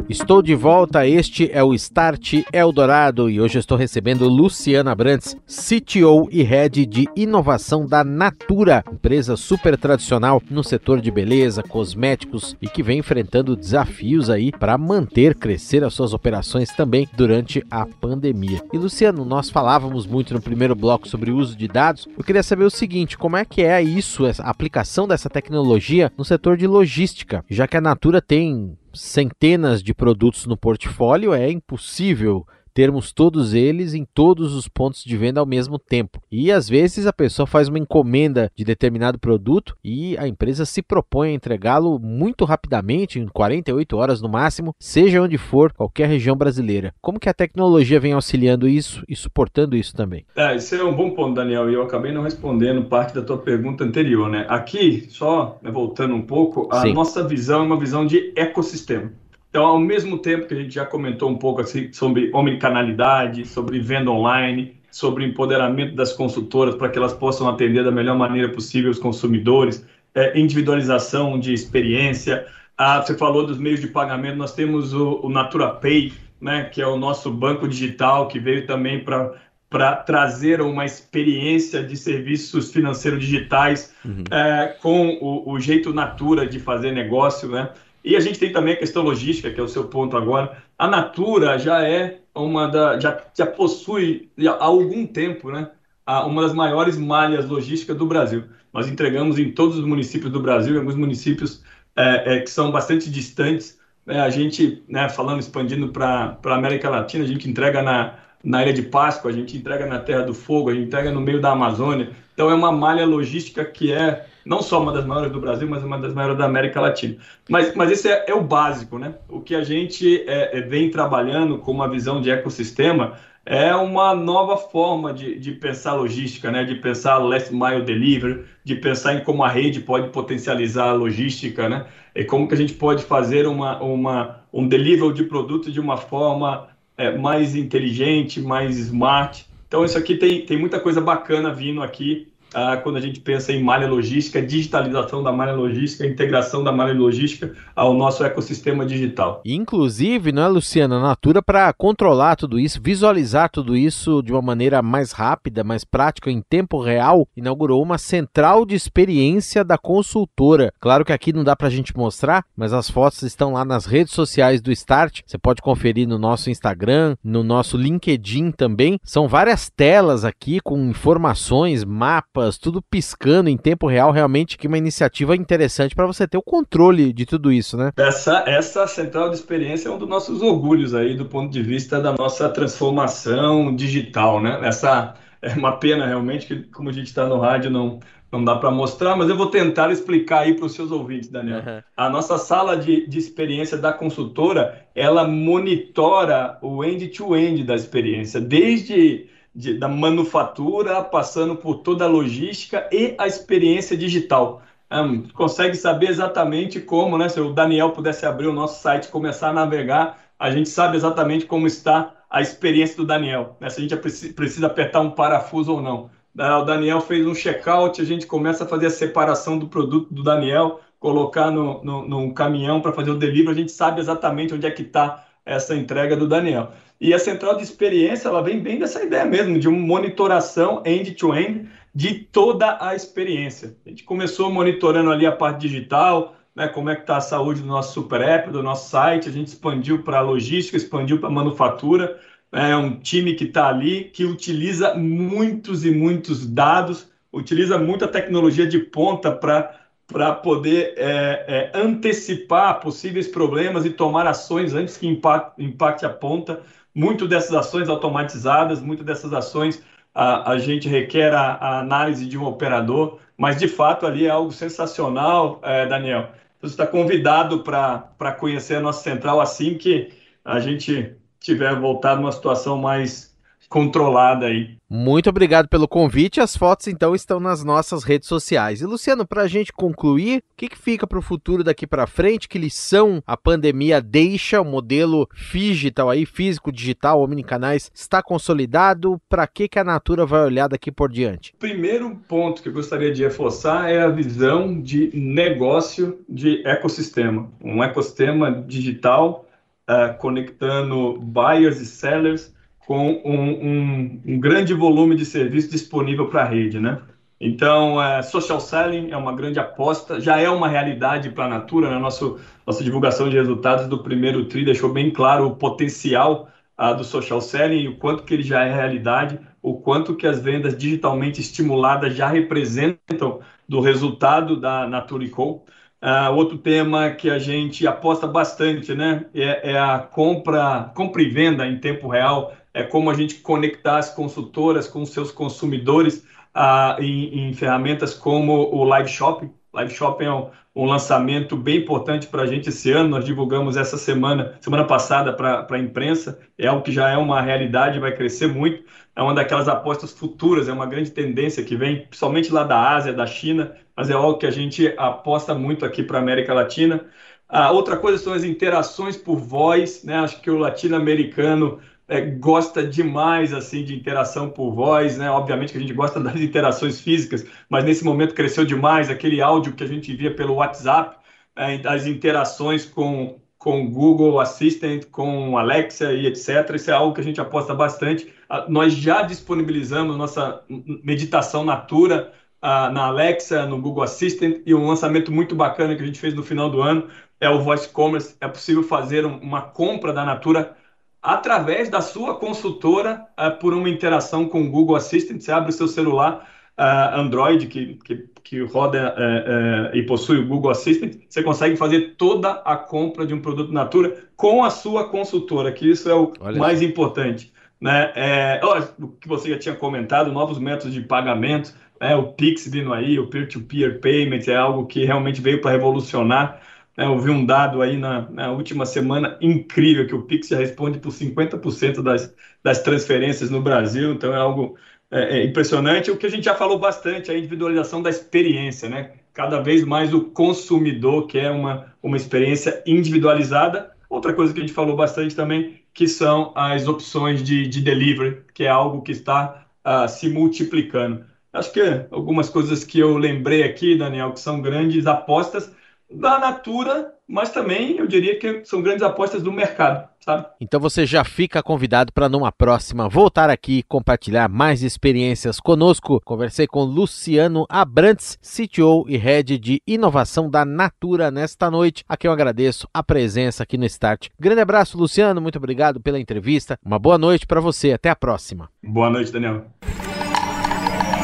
Estou 0.06 0.42
de 0.42 0.54
volta, 0.54 1.06
este 1.08 1.50
é 1.50 1.64
o 1.64 1.72
Start 1.72 2.44
Eldorado 2.52 3.30
e 3.30 3.40
hoje 3.40 3.58
estou 3.58 3.78
recebendo 3.78 4.28
Luciana 4.28 4.94
Brandes, 4.94 5.34
CTO 5.46 6.28
e 6.30 6.42
Head 6.42 6.84
de 6.84 7.08
Inovação 7.16 7.86
da 7.86 8.04
Natura, 8.04 8.84
empresa 8.92 9.34
super 9.34 9.78
tradicional 9.78 10.42
no 10.50 10.62
setor 10.62 11.00
de 11.00 11.10
beleza, 11.10 11.62
cosméticos 11.62 12.54
e 12.60 12.68
que 12.68 12.82
vem 12.82 12.98
enfrentando 12.98 13.56
desafios 13.56 14.28
aí 14.28 14.52
para 14.52 14.76
manter 14.76 15.34
crescer 15.34 15.82
as 15.82 15.94
suas 15.94 16.12
operações 16.12 16.68
também 16.70 17.08
durante 17.16 17.64
a 17.70 17.86
pandemia. 17.86 18.62
E 18.74 18.78
Luciano, 18.78 19.24
nós 19.24 19.48
falávamos 19.48 20.06
muito 20.06 20.34
no 20.34 20.42
primeiro 20.42 20.74
bloco 20.74 21.08
sobre 21.08 21.30
o 21.30 21.36
uso 21.38 21.56
de 21.56 21.66
dados. 21.66 22.06
Eu 22.14 22.22
queria 22.22 22.42
saber 22.42 22.64
o 22.64 22.70
seguinte, 22.70 23.16
como 23.16 23.38
é 23.38 23.44
que 23.44 23.62
é 23.62 23.82
isso, 23.82 24.26
a 24.26 24.50
aplicação 24.50 25.08
dessa 25.08 25.30
tecnologia 25.30 26.12
no 26.16 26.26
setor 26.26 26.58
de 26.58 26.66
logística, 26.66 27.42
já 27.48 27.66
que 27.66 27.78
a 27.78 27.80
Natura 27.80 28.20
tem 28.20 28.76
centenas 28.94 29.82
de 29.82 29.92
produtos 29.94 30.46
no 30.46 30.56
portfólio, 30.56 31.34
é 31.34 31.50
impossível 31.50 32.46
termos 32.74 33.12
todos 33.12 33.54
eles 33.54 33.94
em 33.94 34.04
todos 34.04 34.54
os 34.54 34.68
pontos 34.68 35.04
de 35.04 35.16
venda 35.16 35.40
ao 35.40 35.46
mesmo 35.46 35.78
tempo. 35.78 36.20
E 36.30 36.50
às 36.50 36.68
vezes 36.68 37.06
a 37.06 37.12
pessoa 37.12 37.46
faz 37.46 37.68
uma 37.68 37.78
encomenda 37.78 38.50
de 38.54 38.64
determinado 38.64 39.18
produto 39.18 39.76
e 39.82 40.18
a 40.18 40.26
empresa 40.26 40.66
se 40.66 40.82
propõe 40.82 41.30
a 41.30 41.34
entregá-lo 41.34 41.98
muito 42.00 42.44
rapidamente, 42.44 43.20
em 43.20 43.26
48 43.26 43.96
horas 43.96 44.20
no 44.20 44.28
máximo, 44.28 44.74
seja 44.80 45.22
onde 45.22 45.38
for, 45.38 45.72
qualquer 45.72 46.08
região 46.08 46.36
brasileira. 46.36 46.92
Como 47.00 47.20
que 47.20 47.28
a 47.28 47.34
tecnologia 47.34 48.00
vem 48.00 48.12
auxiliando 48.12 48.68
isso 48.68 49.04
e 49.08 49.14
suportando 49.14 49.76
isso 49.76 49.94
também? 49.94 50.26
É, 50.34 50.56
esse 50.56 50.74
é 50.74 50.84
um 50.84 50.94
bom 50.94 51.10
ponto, 51.10 51.34
Daniel, 51.34 51.70
e 51.70 51.74
eu 51.74 51.82
acabei 51.82 52.12
não 52.12 52.22
respondendo 52.22 52.84
parte 52.86 53.14
da 53.14 53.22
tua 53.22 53.38
pergunta 53.38 53.84
anterior, 53.84 54.28
né? 54.28 54.46
Aqui, 54.48 55.06
só 55.10 55.60
né, 55.62 55.70
voltando 55.70 56.14
um 56.14 56.22
pouco, 56.22 56.68
a 56.72 56.82
Sim. 56.82 56.92
nossa 56.92 57.26
visão 57.26 57.62
é 57.62 57.66
uma 57.66 57.78
visão 57.78 58.04
de 58.04 58.32
ecossistema. 58.36 59.12
Então, 59.54 59.66
ao 59.66 59.78
mesmo 59.78 60.18
tempo 60.18 60.48
que 60.48 60.54
a 60.54 60.56
gente 60.56 60.74
já 60.74 60.84
comentou 60.84 61.30
um 61.30 61.38
pouco 61.38 61.60
assim, 61.60 61.92
sobre 61.92 62.28
omnicanalidade, 62.34 63.46
sobre 63.46 63.78
venda 63.78 64.10
online, 64.10 64.74
sobre 64.90 65.24
empoderamento 65.24 65.94
das 65.94 66.12
consultoras 66.12 66.74
para 66.74 66.88
que 66.88 66.98
elas 66.98 67.12
possam 67.12 67.48
atender 67.48 67.84
da 67.84 67.92
melhor 67.92 68.18
maneira 68.18 68.48
possível 68.48 68.90
os 68.90 68.98
consumidores, 68.98 69.86
é, 70.12 70.36
individualização 70.36 71.38
de 71.38 71.52
experiência. 71.52 72.44
Ah, 72.76 73.00
você 73.00 73.16
falou 73.16 73.46
dos 73.46 73.56
meios 73.56 73.80
de 73.80 73.86
pagamento, 73.86 74.36
nós 74.36 74.52
temos 74.52 74.92
o, 74.92 75.20
o 75.22 75.30
Natura 75.30 75.68
Pay, 75.68 76.12
né, 76.40 76.64
que 76.64 76.82
é 76.82 76.86
o 76.88 76.96
nosso 76.96 77.30
banco 77.30 77.68
digital, 77.68 78.26
que 78.26 78.40
veio 78.40 78.66
também 78.66 79.04
para 79.04 79.34
para 79.74 79.96
trazer 79.96 80.60
uma 80.60 80.84
experiência 80.84 81.82
de 81.82 81.96
serviços 81.96 82.72
financeiros 82.72 83.18
digitais 83.18 83.92
uhum. 84.04 84.22
é, 84.30 84.76
com 84.80 85.18
o, 85.20 85.50
o, 85.50 85.58
jeito 85.58 85.92
Natura 85.92 86.46
de 86.46 86.60
fazer 86.60 86.92
negócio, 86.92 87.48
né? 87.48 87.70
E 88.04 88.16
a 88.16 88.20
gente 88.20 88.38
tem 88.38 88.52
também 88.52 88.74
a 88.74 88.76
questão 88.76 89.02
logística, 89.02 89.50
que 89.50 89.58
é 89.58 89.62
o 89.62 89.68
seu 89.68 89.84
ponto 89.84 90.16
agora. 90.16 90.62
A 90.78 90.86
Natura 90.86 91.58
já 91.58 91.82
é 91.82 92.20
uma 92.34 92.68
da. 92.68 93.00
já, 93.00 93.24
já 93.34 93.46
possui 93.46 94.30
já, 94.36 94.52
há 94.52 94.64
algum 94.64 95.06
tempo, 95.06 95.50
né? 95.50 95.70
Uma 96.06 96.42
das 96.42 96.52
maiores 96.52 96.98
malhas 96.98 97.48
logísticas 97.48 97.96
do 97.96 98.06
Brasil. 98.06 98.44
Nós 98.72 98.88
entregamos 98.88 99.38
em 99.38 99.52
todos 99.52 99.78
os 99.78 99.86
municípios 99.86 100.30
do 100.30 100.40
Brasil, 100.40 100.74
em 100.74 100.78
alguns 100.78 100.96
municípios 100.96 101.62
é, 101.96 102.36
é, 102.36 102.40
que 102.40 102.50
são 102.50 102.70
bastante 102.70 103.10
distantes. 103.10 103.80
É, 104.06 104.20
a 104.20 104.28
gente, 104.28 104.82
né, 104.86 105.08
falando, 105.08 105.40
expandindo 105.40 105.88
para 105.88 106.38
a 106.44 106.54
América 106.54 106.90
Latina, 106.90 107.24
a 107.24 107.26
gente 107.26 107.48
entrega 107.48 107.82
na, 107.82 108.18
na 108.44 108.62
Ilha 108.62 108.74
de 108.74 108.82
Páscoa, 108.82 109.30
a 109.30 109.34
gente 109.34 109.56
entrega 109.56 109.86
na 109.86 109.98
Terra 109.98 110.22
do 110.22 110.34
Fogo, 110.34 110.68
a 110.68 110.74
gente 110.74 110.86
entrega 110.86 111.10
no 111.10 111.20
meio 111.20 111.40
da 111.40 111.52
Amazônia. 111.52 112.10
Então 112.34 112.50
é 112.50 112.54
uma 112.54 112.70
malha 112.70 113.06
logística 113.06 113.64
que 113.64 113.90
é 113.90 114.26
não 114.44 114.60
só 114.60 114.82
uma 114.82 114.92
das 114.92 115.06
maiores 115.06 115.32
do 115.32 115.40
Brasil, 115.40 115.66
mas 115.68 115.82
uma 115.82 115.98
das 115.98 116.12
maiores 116.12 116.36
da 116.36 116.44
América 116.44 116.80
Latina. 116.80 117.16
Mas, 117.48 117.74
mas 117.74 117.90
esse 117.90 118.08
é, 118.08 118.26
é 118.28 118.34
o 118.34 118.42
básico, 118.42 118.98
né? 118.98 119.14
O 119.28 119.40
que 119.40 119.54
a 119.54 119.64
gente 119.64 120.22
é, 120.28 120.58
é, 120.58 120.60
vem 120.60 120.90
trabalhando 120.90 121.58
com 121.58 121.72
uma 121.72 121.88
visão 121.88 122.20
de 122.20 122.30
ecossistema 122.30 123.14
é 123.46 123.74
uma 123.74 124.14
nova 124.14 124.56
forma 124.56 125.12
de, 125.12 125.38
de 125.38 125.52
pensar 125.52 125.94
logística, 125.94 126.50
né? 126.50 126.64
De 126.64 126.74
pensar 126.74 127.18
last 127.18 127.54
mile 127.54 127.82
delivery, 127.82 128.44
de 128.62 128.74
pensar 128.74 129.14
em 129.14 129.24
como 129.24 129.42
a 129.42 129.48
rede 129.48 129.80
pode 129.80 130.10
potencializar 130.10 130.90
a 130.90 130.92
logística, 130.92 131.68
né? 131.68 131.86
E 132.14 132.24
como 132.24 132.46
que 132.46 132.54
a 132.54 132.58
gente 132.58 132.74
pode 132.74 133.04
fazer 133.04 133.46
uma, 133.46 133.82
uma, 133.82 134.40
um 134.52 134.68
delivery 134.68 135.14
de 135.14 135.24
produto 135.24 135.70
de 135.70 135.80
uma 135.80 135.96
forma 135.96 136.68
é, 136.96 137.16
mais 137.16 137.54
inteligente, 137.54 138.40
mais 138.40 138.78
smart. 138.78 139.46
Então 139.66 139.84
isso 139.84 139.98
aqui 139.98 140.16
tem, 140.16 140.44
tem 140.46 140.58
muita 140.58 140.78
coisa 140.78 141.00
bacana 141.00 141.52
vindo 141.52 141.82
aqui 141.82 142.32
ah, 142.54 142.76
quando 142.76 142.96
a 142.96 143.00
gente 143.00 143.20
pensa 143.20 143.52
em 143.52 143.62
malha 143.62 143.88
logística, 143.88 144.40
digitalização 144.40 145.22
da 145.22 145.32
malha 145.32 145.52
logística, 145.52 146.06
integração 146.06 146.62
da 146.62 146.70
malha 146.70 146.94
logística 146.94 147.52
ao 147.74 147.92
nosso 147.94 148.24
ecossistema 148.24 148.86
digital. 148.86 149.42
Inclusive, 149.44 150.32
não 150.32 150.42
é, 150.42 150.48
Luciana, 150.48 151.00
Natura 151.00 151.42
para 151.42 151.72
controlar 151.72 152.36
tudo 152.36 152.58
isso, 152.58 152.80
visualizar 152.80 153.50
tudo 153.50 153.76
isso 153.76 154.22
de 154.22 154.32
uma 154.32 154.42
maneira 154.42 154.80
mais 154.82 155.12
rápida, 155.12 155.64
mais 155.64 155.84
prática, 155.84 156.30
em 156.30 156.40
tempo 156.40 156.80
real, 156.80 157.28
inaugurou 157.36 157.82
uma 157.82 157.98
central 157.98 158.64
de 158.64 158.74
experiência 158.74 159.64
da 159.64 159.76
consultora. 159.76 160.72
Claro 160.80 161.04
que 161.04 161.12
aqui 161.12 161.32
não 161.32 161.42
dá 161.42 161.56
para 161.56 161.66
a 161.66 161.70
gente 161.70 161.96
mostrar, 161.96 162.44
mas 162.56 162.72
as 162.72 162.88
fotos 162.88 163.22
estão 163.22 163.52
lá 163.52 163.64
nas 163.64 163.86
redes 163.86 164.12
sociais 164.12 164.60
do 164.60 164.70
Start. 164.70 165.22
Você 165.26 165.38
pode 165.38 165.60
conferir 165.60 166.06
no 166.06 166.18
nosso 166.18 166.50
Instagram, 166.50 167.16
no 167.24 167.42
nosso 167.42 167.76
LinkedIn 167.76 168.52
também. 168.52 168.98
São 169.02 169.26
várias 169.26 169.68
telas 169.68 170.24
aqui 170.24 170.60
com 170.60 170.78
informações, 170.90 171.84
mapas 171.84 172.43
telas, 172.44 172.58
tudo 172.58 172.82
piscando 172.82 173.48
em 173.48 173.56
tempo 173.56 173.86
real, 173.86 174.10
realmente 174.10 174.58
que 174.58 174.66
uma 174.66 174.78
iniciativa 174.78 175.34
interessante 175.34 175.94
para 175.94 176.06
você 176.06 176.28
ter 176.28 176.36
o 176.36 176.42
controle 176.42 177.12
de 177.12 177.24
tudo 177.24 177.50
isso, 177.50 177.76
né? 177.76 177.92
Essa, 177.96 178.44
essa 178.46 178.86
central 178.86 179.30
de 179.30 179.36
experiência 179.36 179.88
é 179.88 179.92
um 179.92 179.98
dos 179.98 180.08
nossos 180.08 180.42
orgulhos 180.42 180.94
aí 180.94 181.16
do 181.16 181.24
ponto 181.24 181.50
de 181.50 181.62
vista 181.62 182.00
da 182.00 182.12
nossa 182.12 182.48
transformação 182.48 183.74
digital, 183.74 184.40
né? 184.40 184.60
Essa 184.62 185.14
é 185.40 185.54
uma 185.54 185.72
pena 185.72 186.06
realmente 186.06 186.46
que 186.46 186.62
como 186.64 186.88
a 186.88 186.92
gente 186.92 187.06
está 187.06 187.26
no 187.26 187.38
rádio 187.38 187.70
não 187.70 188.00
não 188.32 188.42
dá 188.42 188.56
para 188.56 188.68
mostrar, 188.68 189.14
mas 189.14 189.28
eu 189.28 189.36
vou 189.36 189.46
tentar 189.46 189.92
explicar 189.92 190.40
aí 190.40 190.54
para 190.54 190.66
os 190.66 190.72
seus 190.72 190.90
ouvintes, 190.90 191.28
Daniel. 191.28 191.58
Uhum. 191.58 191.82
A 191.96 192.10
nossa 192.10 192.36
sala 192.36 192.76
de, 192.76 193.06
de 193.06 193.16
experiência 193.16 193.78
da 193.78 193.92
consultora, 193.92 194.84
ela 194.92 195.24
monitora 195.24 196.58
o 196.60 196.82
end-to-end 196.82 197.60
-end 197.60 197.64
da 197.64 197.76
experiência, 197.76 198.40
desde 198.40 199.28
de, 199.54 199.78
da 199.78 199.88
manufatura, 199.88 201.02
passando 201.02 201.56
por 201.56 201.76
toda 201.76 202.04
a 202.04 202.08
logística 202.08 202.88
e 202.92 203.14
a 203.18 203.26
experiência 203.26 203.96
digital. 203.96 204.62
Um, 204.90 205.28
consegue 205.28 205.76
saber 205.76 206.08
exatamente 206.08 206.80
como, 206.80 207.16
né? 207.16 207.28
Se 207.28 207.40
o 207.40 207.52
Daniel 207.52 207.90
pudesse 207.90 208.26
abrir 208.26 208.46
o 208.46 208.52
nosso 208.52 208.82
site 208.82 209.06
e 209.06 209.08
começar 209.08 209.50
a 209.50 209.52
navegar, 209.52 210.18
a 210.38 210.50
gente 210.50 210.68
sabe 210.68 210.96
exatamente 210.96 211.46
como 211.46 211.66
está 211.66 212.12
a 212.30 212.40
experiência 212.40 212.96
do 212.96 213.06
Daniel, 213.06 213.56
né? 213.60 213.70
se 213.70 213.78
a 213.78 213.82
gente 213.82 213.96
precisa 214.32 214.66
apertar 214.66 215.00
um 215.00 215.10
parafuso 215.10 215.72
ou 215.72 215.80
não. 215.80 216.10
O 216.36 216.64
Daniel 216.64 217.00
fez 217.00 217.24
um 217.24 217.32
check-out, 217.32 218.00
a 218.00 218.04
gente 218.04 218.26
começa 218.26 218.64
a 218.64 218.66
fazer 218.66 218.86
a 218.86 218.90
separação 218.90 219.56
do 219.56 219.68
produto 219.68 220.12
do 220.12 220.24
Daniel, 220.24 220.80
colocar 220.98 221.50
no, 221.52 221.82
no, 221.84 222.08
no 222.08 222.34
caminhão 222.34 222.80
para 222.80 222.92
fazer 222.92 223.10
o 223.10 223.16
delivery, 223.16 223.50
a 223.52 223.60
gente 223.60 223.70
sabe 223.70 224.00
exatamente 224.00 224.52
onde 224.52 224.66
é 224.66 224.70
que 224.70 224.82
está 224.82 225.24
essa 225.46 225.76
entrega 225.76 226.16
do 226.16 226.26
Daniel. 226.26 226.72
E 227.00 227.12
a 227.12 227.18
central 227.18 227.56
de 227.56 227.62
experiência, 227.62 228.28
ela 228.28 228.42
vem 228.42 228.60
bem 228.60 228.78
dessa 228.78 229.02
ideia 229.02 229.24
mesmo, 229.24 229.58
de 229.58 229.68
uma 229.68 229.78
monitoração 229.78 230.82
end-to-end 230.84 231.60
-end 231.60 231.68
de 231.94 232.14
toda 232.14 232.78
a 232.80 232.94
experiência. 232.94 233.76
A 233.84 233.88
gente 233.88 234.04
começou 234.04 234.50
monitorando 234.50 235.10
ali 235.10 235.26
a 235.26 235.32
parte 235.32 235.60
digital, 235.60 236.36
né, 236.54 236.68
como 236.68 236.90
é 236.90 236.94
que 236.94 237.02
está 237.02 237.16
a 237.16 237.20
saúde 237.20 237.60
do 237.60 237.66
nosso 237.66 237.92
super 237.92 238.20
app, 238.20 238.50
do 238.50 238.62
nosso 238.62 238.90
site, 238.90 239.28
a 239.28 239.32
gente 239.32 239.48
expandiu 239.48 240.02
para 240.02 240.20
logística, 240.20 240.76
expandiu 240.76 241.18
para 241.18 241.30
manufatura, 241.30 242.18
é 242.52 242.76
um 242.76 242.98
time 243.00 243.34
que 243.34 243.44
está 243.44 243.68
ali, 243.68 244.04
que 244.04 244.24
utiliza 244.24 244.94
muitos 244.94 245.84
e 245.84 245.90
muitos 245.90 246.46
dados, 246.46 247.10
utiliza 247.32 247.76
muita 247.78 248.06
tecnologia 248.06 248.66
de 248.66 248.78
ponta 248.78 249.32
para 249.32 249.80
para 250.06 250.34
poder 250.34 250.94
é, 250.98 251.44
é, 251.48 251.72
antecipar 251.74 252.78
possíveis 252.80 253.26
problemas 253.26 253.86
e 253.86 253.90
tomar 253.90 254.26
ações 254.26 254.74
antes 254.74 254.98
que 254.98 255.06
impacte, 255.06 255.64
impacte 255.64 256.04
a 256.04 256.10
ponta. 256.10 256.62
Muito 256.94 257.26
dessas 257.26 257.54
ações 257.54 257.88
automatizadas, 257.88 258.80
muitas 258.80 259.04
dessas 259.04 259.32
ações 259.32 259.82
a, 260.14 260.52
a 260.52 260.58
gente 260.58 260.88
requer 260.88 261.34
a, 261.34 261.54
a, 261.54 261.78
análise 261.80 262.26
de 262.26 262.38
um 262.38 262.44
operador, 262.44 263.18
mas 263.36 263.58
de 263.58 263.66
fato 263.66 264.06
ali 264.06 264.26
é 264.26 264.30
algo 264.30 264.52
sensacional, 264.52 265.60
é, 265.62 265.86
Daniel. 265.86 266.30
Você 266.60 266.74
está 266.74 266.86
convidado 266.86 267.62
para 267.62 268.32
conhecer 268.38 268.76
a 268.76 268.80
nossa 268.80 269.02
central 269.02 269.40
assim 269.40 269.76
que 269.76 270.12
a 270.44 270.60
gente 270.60 271.16
tiver 271.40 271.78
voltado 271.78 272.20
numa 272.20 272.32
situação 272.32 272.78
mais 272.78 273.33
controlada 273.74 274.46
aí. 274.46 274.76
Muito 274.88 275.28
obrigado 275.28 275.68
pelo 275.68 275.88
convite. 275.88 276.40
As 276.40 276.56
fotos 276.56 276.86
então 276.86 277.12
estão 277.12 277.40
nas 277.40 277.64
nossas 277.64 278.04
redes 278.04 278.28
sociais. 278.28 278.80
E 278.80 278.86
Luciano, 278.86 279.26
para 279.26 279.42
a 279.42 279.48
gente 279.48 279.72
concluir, 279.72 280.38
o 280.38 280.42
que, 280.56 280.68
que 280.68 280.78
fica 280.78 281.08
para 281.08 281.18
o 281.18 281.22
futuro 281.22 281.64
daqui 281.64 281.84
para 281.84 282.06
frente? 282.06 282.48
Que 282.48 282.56
lição 282.56 283.20
a 283.26 283.36
pandemia 283.36 284.00
deixa? 284.00 284.60
O 284.60 284.64
modelo 284.64 285.28
digital 285.50 286.08
aí, 286.08 286.24
físico, 286.24 286.70
digital, 286.70 287.20
omnicanais, 287.20 287.90
está 287.92 288.22
consolidado? 288.22 289.20
Para 289.28 289.44
que, 289.48 289.66
que 289.66 289.80
a 289.80 289.82
Natura 289.82 290.24
vai 290.24 290.44
olhar 290.44 290.68
daqui 290.68 290.92
por 290.92 291.10
diante? 291.10 291.52
Primeiro 291.58 292.14
ponto 292.28 292.62
que 292.62 292.68
eu 292.68 292.72
gostaria 292.72 293.12
de 293.12 293.24
reforçar 293.24 293.90
é 293.90 294.04
a 294.04 294.08
visão 294.08 294.80
de 294.80 295.10
negócio 295.12 296.20
de 296.28 296.64
ecossistema. 296.64 297.50
Um 297.60 297.82
ecossistema 297.82 298.52
digital 298.52 299.46
uh, 299.90 300.16
conectando 300.18 301.18
buyers 301.18 301.80
e 301.80 301.86
sellers 301.86 302.54
com 302.86 303.20
um, 303.24 303.32
um, 303.34 304.22
um 304.26 304.40
grande 304.40 304.74
volume 304.74 305.14
de 305.14 305.24
serviço 305.24 305.70
disponível 305.70 306.28
para 306.28 306.42
a 306.42 306.46
rede, 306.46 306.78
né? 306.78 307.00
Então, 307.40 307.96
uh, 307.96 308.22
social 308.22 308.60
selling 308.60 309.10
é 309.10 309.16
uma 309.16 309.34
grande 309.34 309.58
aposta, 309.58 310.20
já 310.20 310.38
é 310.38 310.48
uma 310.48 310.68
realidade 310.68 311.30
para 311.30 311.44
a 311.46 311.48
Natura, 311.48 311.90
né? 311.90 311.98
Nosso, 311.98 312.38
nossa 312.66 312.82
divulgação 312.84 313.28
de 313.28 313.36
resultados 313.36 313.86
do 313.86 314.02
primeiro 314.02 314.46
TRI 314.46 314.64
deixou 314.64 314.92
bem 314.92 315.10
claro 315.10 315.46
o 315.46 315.56
potencial 315.56 316.48
uh, 316.78 316.94
do 316.94 317.04
social 317.04 317.40
selling, 317.40 317.88
o 317.88 317.96
quanto 317.96 318.22
que 318.22 318.34
ele 318.34 318.42
já 318.42 318.64
é 318.64 318.72
realidade, 318.72 319.38
o 319.60 319.74
quanto 319.74 320.14
que 320.14 320.26
as 320.26 320.40
vendas 320.40 320.76
digitalmente 320.76 321.40
estimuladas 321.40 322.14
já 322.14 322.28
representam 322.28 323.40
do 323.68 323.80
resultado 323.80 324.60
da 324.60 324.86
Natura 324.86 325.28
Co. 325.28 325.64
Uh, 326.02 326.34
outro 326.34 326.58
tema 326.58 327.10
que 327.10 327.30
a 327.30 327.38
gente 327.38 327.86
aposta 327.86 328.26
bastante, 328.26 328.94
né, 328.94 329.24
é, 329.34 329.72
é, 329.72 329.78
a 329.78 329.98
compra, 329.98 330.92
compra 330.94 331.22
e 331.22 331.30
venda 331.30 331.66
em 331.66 331.80
tempo 331.80 332.08
real, 332.08 332.52
é 332.74 332.82
como 332.82 333.08
a 333.08 333.14
gente 333.14 333.36
conectar 333.36 333.98
as 333.98 334.10
consultoras 334.10 334.88
com 334.88 335.06
seus 335.06 335.30
consumidores 335.30 336.26
uh, 336.54 337.00
em, 337.00 337.48
em, 337.48 337.54
ferramentas 337.54 338.12
como 338.12 338.52
o 338.74 338.82
Live 338.82 339.08
Shopping. 339.08 339.50
Live 339.72 339.94
Shopping 339.94 340.24
é 340.24 340.32
um, 340.32 340.50
um 340.74 340.84
lançamento 340.84 341.56
bem 341.56 341.78
importante 341.78 342.26
para 342.26 342.42
a 342.42 342.46
gente 342.46 342.68
esse 342.68 342.90
ano. 342.90 343.08
Nós 343.08 343.24
divulgamos 343.24 343.76
essa 343.76 343.96
semana, 343.96 344.58
semana 344.60 344.84
passada, 344.84 345.32
para 345.32 345.66
a 345.70 345.78
imprensa. 345.78 346.40
É 346.58 346.66
algo 346.66 346.82
que 346.82 346.90
já 346.90 347.08
é 347.08 347.16
uma 347.16 347.40
realidade, 347.40 348.00
vai 348.00 348.14
crescer 348.14 348.48
muito. 348.48 348.82
É 349.14 349.22
uma 349.22 349.34
daquelas 349.34 349.68
apostas 349.68 350.12
futuras, 350.12 350.68
é 350.68 350.72
uma 350.72 350.86
grande 350.86 351.12
tendência 351.12 351.62
que 351.62 351.76
vem, 351.76 352.06
principalmente 352.06 352.52
lá 352.52 352.64
da 352.64 352.90
Ásia, 352.96 353.12
da 353.12 353.26
China, 353.26 353.72
mas 353.96 354.10
é 354.10 354.12
algo 354.12 354.38
que 354.38 354.46
a 354.46 354.50
gente 354.50 354.92
aposta 354.96 355.54
muito 355.54 355.84
aqui 355.84 356.02
para 356.02 356.18
a 356.18 356.20
América 356.20 356.52
Latina. 356.52 357.04
A 357.48 357.70
outra 357.70 357.96
coisa 357.96 358.18
são 358.18 358.32
as 358.32 358.42
interações 358.42 359.16
por 359.16 359.36
voz, 359.36 360.02
né? 360.02 360.16
Acho 360.16 360.40
que 360.40 360.50
o 360.50 360.58
latino-americano 360.58 361.78
é, 362.08 362.20
gosta 362.20 362.86
demais 362.86 363.52
assim 363.52 363.84
de 363.84 363.94
interação 363.94 364.50
por 364.50 364.72
voz, 364.74 365.16
né? 365.18 365.30
Obviamente 365.30 365.72
que 365.72 365.78
a 365.78 365.80
gente 365.80 365.94
gosta 365.94 366.18
das 366.20 366.36
interações 366.40 367.00
físicas, 367.00 367.46
mas 367.68 367.84
nesse 367.84 368.04
momento 368.04 368.34
cresceu 368.34 368.64
demais 368.64 369.10
aquele 369.10 369.40
áudio 369.40 369.74
que 369.74 369.84
a 369.84 369.86
gente 369.86 370.14
via 370.14 370.34
pelo 370.34 370.54
WhatsApp, 370.54 371.16
é, 371.56 371.80
as 371.86 372.06
interações 372.06 372.84
com 372.84 373.40
com 373.64 373.90
Google 373.90 374.40
Assistant, 374.40 375.06
com 375.06 375.56
Alexa 375.56 376.12
e 376.12 376.26
etc. 376.26 376.74
Isso 376.74 376.90
é 376.90 376.94
algo 376.94 377.14
que 377.14 377.22
a 377.22 377.24
gente 377.24 377.40
aposta 377.40 377.74
bastante. 377.74 378.30
Nós 378.68 378.92
já 378.92 379.22
disponibilizamos 379.22 380.18
nossa 380.18 380.62
meditação 381.02 381.64
natura 381.64 382.30
na 382.62 383.06
Alexa, 383.06 383.64
no 383.64 383.80
Google 383.80 384.02
Assistant, 384.02 384.60
e 384.66 384.74
um 384.74 384.86
lançamento 384.86 385.32
muito 385.32 385.54
bacana 385.54 385.96
que 385.96 386.02
a 386.02 386.06
gente 386.06 386.20
fez 386.20 386.34
no 386.34 386.42
final 386.42 386.68
do 386.68 386.82
ano 386.82 387.08
é 387.40 387.48
o 387.48 387.60
Voice 387.60 387.88
Commerce. 387.88 388.36
É 388.38 388.48
possível 388.48 388.82
fazer 388.82 389.24
uma 389.24 389.62
compra 389.62 390.12
da 390.12 390.24
Natura 390.26 390.76
através 391.24 391.88
da 391.88 392.02
sua 392.02 392.34
consultora 392.34 393.26
uh, 393.40 393.58
por 393.58 393.72
uma 393.72 393.88
interação 393.88 394.46
com 394.46 394.60
o 394.60 394.70
Google 394.70 394.94
Assistant. 394.94 395.40
Você 395.40 395.50
abre 395.50 395.70
o 395.70 395.72
seu 395.72 395.88
celular 395.88 396.46
uh, 396.78 397.18
Android, 397.18 397.66
que, 397.66 397.94
que, 398.04 398.28
que 398.44 398.60
roda 398.60 399.14
uh, 399.16 399.96
e 399.96 400.02
possui 400.02 400.38
o 400.38 400.46
Google 400.46 400.70
Assistant, 400.70 401.14
você 401.26 401.42
consegue 401.42 401.76
fazer 401.76 402.14
toda 402.18 402.52
a 402.64 402.76
compra 402.76 403.26
de 403.26 403.32
um 403.32 403.40
produto 403.40 403.72
Natura 403.72 404.24
com 404.36 404.62
a 404.62 404.68
sua 404.68 405.08
consultora, 405.08 405.72
que 405.72 405.90
isso 405.90 406.10
é 406.10 406.14
o 406.14 406.30
Olha 406.38 406.58
mais 406.58 406.82
importante. 406.82 407.50
Né? 407.80 408.12
É, 408.14 408.60
o 409.00 409.08
que 409.08 409.26
você 409.26 409.48
já 409.48 409.58
tinha 409.58 409.74
comentado, 409.74 410.30
novos 410.30 410.58
métodos 410.58 410.92
de 410.92 411.00
pagamento, 411.00 411.74
né? 411.98 412.14
o 412.14 412.32
Pix 412.34 412.68
vindo 412.68 412.92
aí, 412.92 413.18
o 413.18 413.28
peer-to-peer 413.28 413.98
-peer 413.98 414.00
payment 414.00 414.46
é 414.46 414.56
algo 414.56 414.86
que 414.86 415.04
realmente 415.06 415.40
veio 415.40 415.62
para 415.62 415.70
revolucionar. 415.70 416.60
Né? 416.96 417.06
Eu 417.06 417.18
vi 417.18 417.30
um 417.30 417.44
dado 417.44 417.82
aí 417.82 417.96
na, 417.96 418.28
na, 418.30 418.52
última 418.52 418.86
semana 418.86 419.36
incrível, 419.40 420.06
que 420.06 420.14
o 420.14 420.22
Pix 420.22 420.48
já 420.48 420.58
responde 420.58 420.98
por 420.98 421.12
50% 421.12 422.02
das, 422.02 422.34
das 422.62 422.82
transferências 422.82 423.50
no 423.50 423.60
Brasil, 423.60 424.12
então 424.12 424.32
é 424.32 424.36
algo 424.36 424.76
é, 425.10 425.38
é 425.38 425.44
impressionante. 425.44 426.10
O 426.10 426.16
que 426.16 426.26
a 426.26 426.30
gente 426.30 426.44
já 426.44 426.54
falou 426.54 426.78
bastante, 426.78 427.30
a 427.30 427.38
individualização 427.38 428.02
da 428.02 428.10
experiência, 428.10 428.88
né? 428.88 429.12
Cada 429.32 429.60
vez 429.60 429.84
mais 429.84 430.14
o 430.14 430.22
consumidor 430.22 431.26
quer 431.26 431.50
uma, 431.50 431.92
uma 432.02 432.16
experiência 432.16 432.82
individualizada. 432.86 433.92
Outra 434.08 434.32
coisa 434.32 434.52
que 434.52 434.60
a 434.60 434.62
gente 434.62 434.72
falou 434.72 434.96
bastante 434.96 435.34
também, 435.34 435.80
que 435.92 436.06
são 436.06 436.52
as 436.54 436.86
opções 436.86 437.42
de, 437.42 437.66
de 437.66 437.80
delivery, 437.80 438.42
que 438.54 438.64
é 438.64 438.68
algo 438.68 439.02
que 439.02 439.10
está 439.10 439.66
uh, 439.84 440.08
se 440.08 440.28
multiplicando. 440.28 441.24
Acho 441.52 441.72
que 441.72 441.80
algumas 442.10 442.48
coisas 442.48 442.84
que 442.84 442.98
eu 442.98 443.16
lembrei 443.16 443.62
aqui, 443.62 443.96
Daniel, 443.96 444.32
que 444.32 444.40
são 444.40 444.60
grandes 444.60 445.06
apostas 445.06 445.70
da 446.10 446.38
Natura, 446.38 447.12
mas 447.26 447.50
também 447.50 447.96
eu 447.98 448.06
diria 448.06 448.38
que 448.38 448.64
são 448.64 448.82
grandes 448.82 449.02
apostas 449.02 449.42
do 449.42 449.52
mercado, 449.52 450.08
sabe? 450.20 450.46
Então 450.60 450.78
você 450.78 451.06
já 451.06 451.24
fica 451.24 451.62
convidado 451.62 452.12
para 452.12 452.28
numa 452.28 452.52
próxima 452.52 453.08
voltar 453.08 453.50
aqui 453.50 453.78
e 453.78 453.82
compartilhar 453.82 454.48
mais 454.48 454.82
experiências 454.82 455.58
conosco. 455.58 456.20
Conversei 456.24 456.66
com 456.66 456.82
Luciano 456.84 457.66
Abrantes, 457.68 458.38
CTO 458.42 459.06
e 459.08 459.16
Head 459.16 459.58
de 459.58 459.82
Inovação 459.86 460.50
da 460.50 460.64
Natura 460.64 461.30
nesta 461.30 461.70
noite. 461.70 462.04
Aqui 462.08 462.28
eu 462.28 462.32
agradeço 462.32 462.88
a 462.92 463.02
presença 463.02 463.62
aqui 463.62 463.76
no 463.76 463.86
Start. 463.86 464.28
Grande 464.38 464.60
abraço, 464.60 464.98
Luciano, 464.98 465.40
muito 465.40 465.56
obrigado 465.56 466.00
pela 466.00 466.20
entrevista. 466.20 466.78
Uma 466.84 466.98
boa 466.98 467.18
noite 467.18 467.46
para 467.46 467.60
você, 467.60 467.92
até 467.92 468.10
a 468.10 468.16
próxima. 468.16 468.68
Boa 468.82 469.10
noite, 469.10 469.32
Daniel. 469.32 469.64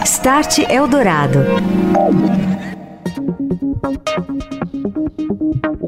Start 0.05 0.59
Eldorado. 0.69 1.39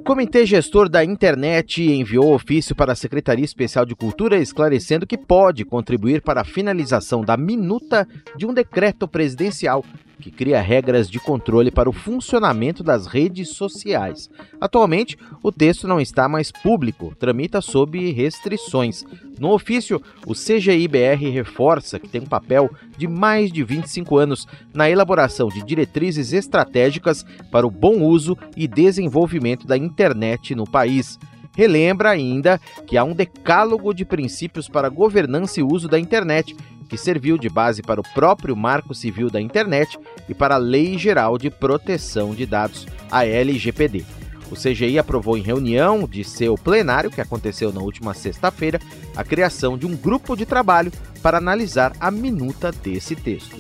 Comitê 0.05 0.45
Gestor 0.45 0.89
da 0.89 1.05
Internet 1.05 1.81
enviou 1.81 2.35
ofício 2.35 2.75
para 2.75 2.93
a 2.93 2.97
Secretaria 2.97 3.45
Especial 3.45 3.87
de 3.87 3.95
Cultura 3.95 4.37
esclarecendo 4.37 5.07
que 5.07 5.17
pode 5.17 5.65
contribuir 5.65 6.21
para 6.21 6.41
a 6.41 6.45
finalização 6.45 7.21
da 7.21 7.37
minuta 7.37 8.07
de 8.37 8.45
um 8.45 8.53
decreto 8.53 9.07
presidencial 9.07 9.85
que 10.23 10.31
cria 10.31 10.61
regras 10.61 11.11
de 11.11 11.19
controle 11.19 11.71
para 11.71 11.91
o 11.91 11.93
funcionamento 11.93 12.83
das 12.85 13.07
redes 13.07 13.51
sociais. 13.51 14.31
Atualmente, 14.61 15.19
o 15.43 15.51
texto 15.51 15.89
não 15.89 16.01
está 16.01 16.29
mais 16.29 16.53
público, 16.53 17.15
tramita 17.19 17.61
sob 17.61 17.99
restrições. 18.13 19.05
No 19.39 19.51
ofício, 19.51 20.01
o 20.25 20.33
CGIBR 20.33 21.29
reforça 21.31 21.99
que 21.99 22.09
tem 22.09 22.21
um 22.21 22.27
papel 22.27 22.71
de 22.97 23.09
mais 23.09 23.51
de 23.51 23.65
25 23.65 24.17
anos 24.17 24.47
na 24.73 24.89
elaboração 24.89 25.49
de 25.49 25.65
diretrizes 25.65 26.33
estratégicas 26.33 27.27
para 27.51 27.67
o 27.67 27.71
bom 27.71 28.01
uso 28.03 28.39
e 28.57 28.69
desenvolvimento 28.69 29.67
da 29.67 29.77
internet 29.77 30.55
no 30.55 30.65
país 30.65 31.19
relembra 31.55 32.11
ainda 32.11 32.61
que 32.87 32.97
há 32.97 33.05
um 33.05 33.15
decálogo 33.15 33.93
de 33.93 34.05
princípios 34.05 34.69
para 34.69 34.89
governança 34.89 35.61
e 35.61 35.63
uso 35.63 35.89
da 35.89 35.99
internet, 35.99 36.57
que 36.93 36.99
serviu 36.99 37.39
de 37.39 37.49
base 37.49 37.81
para 37.81 38.03
o 38.03 38.05
próprio 38.05 38.55
Marco 38.55 38.95
Civil 38.95 39.31
da 39.31 39.41
Internet 39.41 39.99
e 40.29 40.35
para 40.35 40.57
a 40.57 40.59
Lei 40.59 40.99
Geral 40.99 41.39
de 41.39 41.49
Proteção 41.49 42.35
de 42.35 42.45
Dados, 42.45 42.87
a 43.11 43.25
LGPD. 43.25 44.05
O 44.51 44.55
CGI 44.55 44.99
aprovou 44.99 45.39
em 45.39 45.41
reunião 45.41 46.07
de 46.07 46.23
seu 46.23 46.55
plenário, 46.55 47.11
que 47.11 47.23
aconteceu 47.23 47.73
na 47.73 47.81
última 47.81 48.13
sexta-feira, 48.13 48.79
a 49.17 49.25
criação 49.25 49.79
de 49.79 49.87
um 49.87 49.97
grupo 49.97 50.37
de 50.37 50.45
trabalho 50.45 50.93
para 51.23 51.39
analisar 51.39 51.95
a 51.99 52.11
minuta 52.11 52.71
desse 52.71 53.17
texto. 53.17 53.57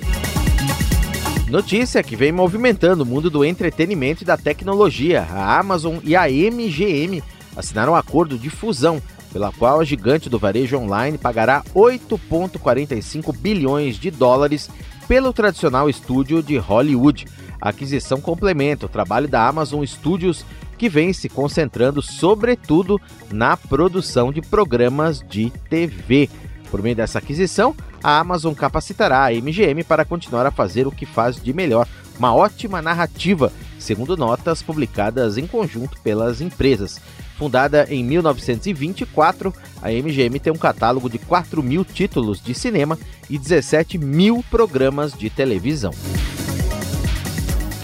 Notícia 1.49 2.03
que 2.03 2.15
vem 2.15 2.33
movimentando 2.33 3.03
o 3.03 3.07
mundo 3.07 3.31
do 3.31 3.47
entretenimento 3.47 4.25
e 4.25 4.27
da 4.27 4.37
tecnologia. 4.37 5.23
A 5.23 5.59
Amazon 5.59 5.97
e 6.05 6.15
a 6.15 6.29
MGM 6.29 7.23
assinaram 7.57 7.95
um 7.95 7.97
acordo 7.97 8.37
de 8.37 8.51
fusão 8.51 9.01
pela 9.33 9.51
qual 9.53 9.81
a 9.81 9.85
gigante 9.85 10.29
do 10.29 10.39
varejo 10.39 10.77
online 10.77 11.17
pagará 11.17 11.63
8,45 11.75 13.37
bilhões 13.37 13.97
de 13.97 14.11
dólares 14.11 14.69
pelo 15.09 15.33
tradicional 15.33 15.89
estúdio 15.89 16.43
de 16.43 16.57
Hollywood. 16.59 17.27
A 17.61 17.71
aquisição 17.71 18.21
complementa 18.21 18.87
o 18.87 18.89
trabalho 18.89 19.29
da 19.29 19.47
Amazon 19.47 19.85
Studios, 19.85 20.45
que 20.77 20.89
vem 20.89 21.13
se 21.13 21.29
concentrando 21.29 22.03
sobretudo 22.03 23.01
na 23.31 23.57
produção 23.57 24.33
de 24.33 24.41
programas 24.41 25.21
de 25.21 25.51
TV. 25.71 26.29
Por 26.71 26.83
meio 26.83 26.97
dessa 26.97 27.19
aquisição, 27.19 27.75
a 28.03 28.19
Amazon 28.19 28.53
capacitará 28.53 29.27
a 29.27 29.31
MGM 29.31 29.85
para 29.85 30.05
continuar 30.05 30.47
a 30.47 30.51
fazer 30.51 30.87
o 30.87 30.91
que 30.91 31.07
faz 31.07 31.37
de 31.37 31.53
melhor, 31.53 31.87
uma 32.19 32.35
ótima 32.35 32.83
narrativa, 32.83 33.53
segundo 33.79 34.17
notas 34.17 34.63
publicadas 34.63 35.39
em 35.39 35.47
conjunto 35.47 36.01
pelas 36.01 36.41
empresas. 36.41 37.01
Fundada 37.43 37.89
em 37.91 38.05
1924, 38.05 39.53
a 39.83 39.91
MGM 39.91 40.39
tem 40.39 40.53
um 40.53 40.57
catálogo 40.57 41.11
de 41.11 41.19
4 41.19 41.61
mil 41.61 41.85
títulos 41.85 42.41
de 42.41 42.55
cinema 42.55 42.97
e 43.29 43.37
17 43.37 43.99
mil 43.99 44.45
programas 44.49 45.13
de 45.13 45.29
televisão. 45.29 45.91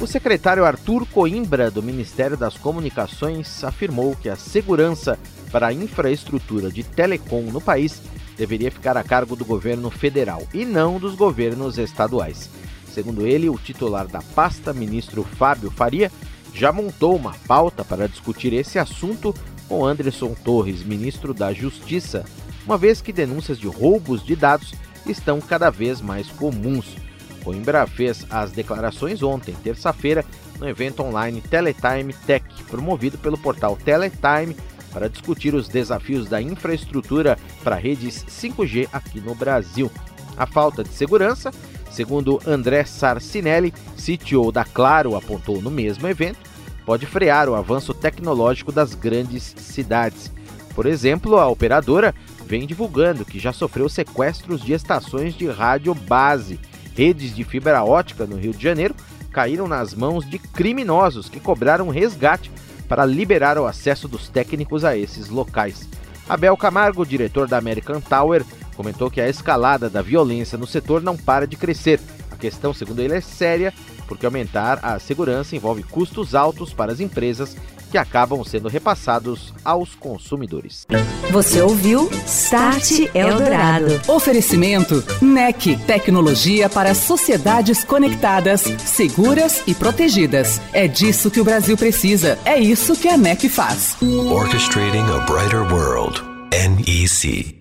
O 0.01 0.07
secretário 0.07 0.65
Arthur 0.65 1.05
Coimbra, 1.07 1.73
do 1.73 1.83
Ministério 1.83 2.37
das 2.37 2.57
Comunicações, 2.57 3.65
afirmou 3.65 4.15
que 4.15 4.29
a 4.29 4.37
segurança 4.37 5.19
para 5.51 5.67
a 5.67 5.73
infraestrutura 5.73 6.71
de 6.71 6.85
telecom 6.85 7.43
no 7.43 7.61
país 7.61 8.01
deveria 8.37 8.71
ficar 8.71 8.97
a 8.97 9.03
cargo 9.03 9.35
do 9.35 9.45
governo 9.45 9.91
federal 9.91 10.47
e 10.55 10.65
não 10.65 11.01
dos 11.01 11.17
governos 11.17 11.79
estaduais. 11.79 12.49
Segundo 12.95 13.27
ele, 13.27 13.49
o 13.49 13.59
titular 13.59 14.07
da 14.07 14.23
pasta, 14.23 14.73
ministro 14.73 15.25
Fábio 15.25 15.69
Faria, 15.69 16.13
já 16.55 16.73
montou 16.73 17.17
uma 17.17 17.35
pauta 17.47 17.85
para 17.85 18.09
discutir 18.09 18.53
esse 18.53 18.79
assunto 18.79 19.35
com 19.69 19.85
Anderson 19.85 20.35
Torres, 20.45 20.83
ministro 20.83 21.35
da 21.35 21.53
Justiça, 21.53 22.25
uma 22.65 22.79
vez 22.79 23.01
que 23.01 23.13
denúncias 23.13 23.59
de 23.59 23.67
roubos 23.67 24.25
de 24.25 24.35
dados 24.35 24.75
estão 25.07 25.41
cada 25.41 25.71
vez 25.71 26.01
mais 26.01 26.29
comuns. 26.29 26.97
Coimbra 27.45 27.87
fez 27.87 28.27
as 28.29 28.53
declarações 28.53 29.23
ontem, 29.23 29.55
terça-feira, 29.63 30.25
no 30.59 30.69
evento 30.69 31.03
online 31.03 31.41
Teletime 31.41 32.13
Tech, 32.27 32.45
promovido 32.65 33.17
pelo 33.17 33.39
portal 33.39 33.77
Teletime, 33.77 34.57
para 34.93 35.09
discutir 35.09 35.55
os 35.55 35.69
desafios 35.69 36.29
da 36.29 36.43
infraestrutura 36.43 37.39
para 37.63 37.77
redes 37.77 38.25
5G 38.25 38.89
aqui 38.93 39.21
no 39.21 39.35
Brasil. 39.35 39.91
A 40.37 40.47
falta 40.47 40.83
de 40.83 40.91
segurança, 40.91 41.53
segundo 41.91 42.41
André 42.47 42.85
Sarcinelli, 42.85 43.73
CTO 43.97 44.53
da 44.53 44.65
Claro, 44.65 45.17
apontou 45.17 45.61
no 45.61 45.71
mesmo 45.71 46.07
evento, 46.07 46.39
pode 46.85 47.07
frear 47.07 47.49
o 47.49 47.55
avanço 47.55 47.93
tecnológico 47.93 48.73
das 48.73 48.95
grandes 48.95 49.55
cidades. 49.57 50.33
Por 50.75 50.87
exemplo, 50.87 51.39
a 51.39 51.49
operadora 51.49 52.15
vem 52.47 52.67
divulgando 52.67 53.25
que 53.25 53.39
já 53.39 53.53
sofreu 53.53 53.89
sequestros 53.89 54.63
de 54.63 54.73
estações 54.73 55.35
de 55.35 55.47
rádio 55.49 55.93
base. 55.95 56.59
Redes 56.95 57.35
de 57.35 57.45
fibra 57.45 57.85
ótica 57.85 58.27
no 58.27 58.37
Rio 58.37 58.53
de 58.53 58.63
Janeiro 58.63 58.95
caíram 59.31 59.69
nas 59.69 59.95
mãos 59.95 60.29
de 60.29 60.39
criminosos 60.39 61.29
que 61.29 61.41
cobraram 61.41 61.89
resgate 61.89 62.51
para 62.89 63.05
liberar 63.05 63.59
o 63.59 63.67
acesso 63.67 64.09
dos 64.09 64.29
técnicos 64.29 64.85
a 64.85 64.97
esses 64.97 65.29
locais. 65.29 65.89
Abel 66.29 66.57
Camargo, 66.57 67.07
diretor 67.07 67.49
da 67.49 67.57
American 67.57 68.01
Tower, 68.01 68.45
comentou 68.77 69.11
que 69.11 69.21
a 69.21 69.29
escalada 69.29 69.89
da 69.89 70.03
violência 70.03 70.59
no 70.59 70.67
setor 70.67 71.03
não 71.03 71.17
para 71.17 71.47
de 71.47 71.57
crescer. 71.57 72.01
A 72.31 72.37
questão, 72.37 72.75
segundo 72.75 73.01
ele, 73.01 73.15
é 73.15 73.21
séria 73.21 73.73
porque 74.07 74.27
aumentar 74.27 74.79
a 74.83 74.99
segurança 74.99 75.57
envolve 75.57 75.83
custos 75.83 76.35
altos 76.35 76.73
para 76.73 76.93
as 76.93 77.01
empresas 77.01 77.57
que 77.91 77.99
acabam 77.99 78.43
sendo 78.45 78.69
repassados 78.69 79.53
aos 79.65 79.95
consumidores. 79.95 80.87
Você 81.31 81.61
ouviu 81.61 82.11
Start 82.27 83.11
Eldorado. 83.15 84.01
Oferecimento 84.09 85.05
NEC, 85.21 85.77
tecnologia 85.87 86.69
para 86.69 86.95
sociedades 86.95 87.85
conectadas, 87.85 88.63
seguras 88.85 89.63
e 89.67 89.75
protegidas. 89.75 90.61
É 90.73 90.89
disso 90.89 91.31
que 91.31 91.41
o 91.41 91.45
Brasil 91.45 91.77
precisa. 91.77 92.39
É 92.45 92.59
isso 92.59 92.97
que 92.97 93.09
a 93.09 93.17
NEC 93.17 93.49
faz. 93.49 93.97
Orchestrating 94.03 95.05
a 95.13 95.19
brighter 95.27 95.63
world. 95.73 96.23
NEC. 96.51 97.58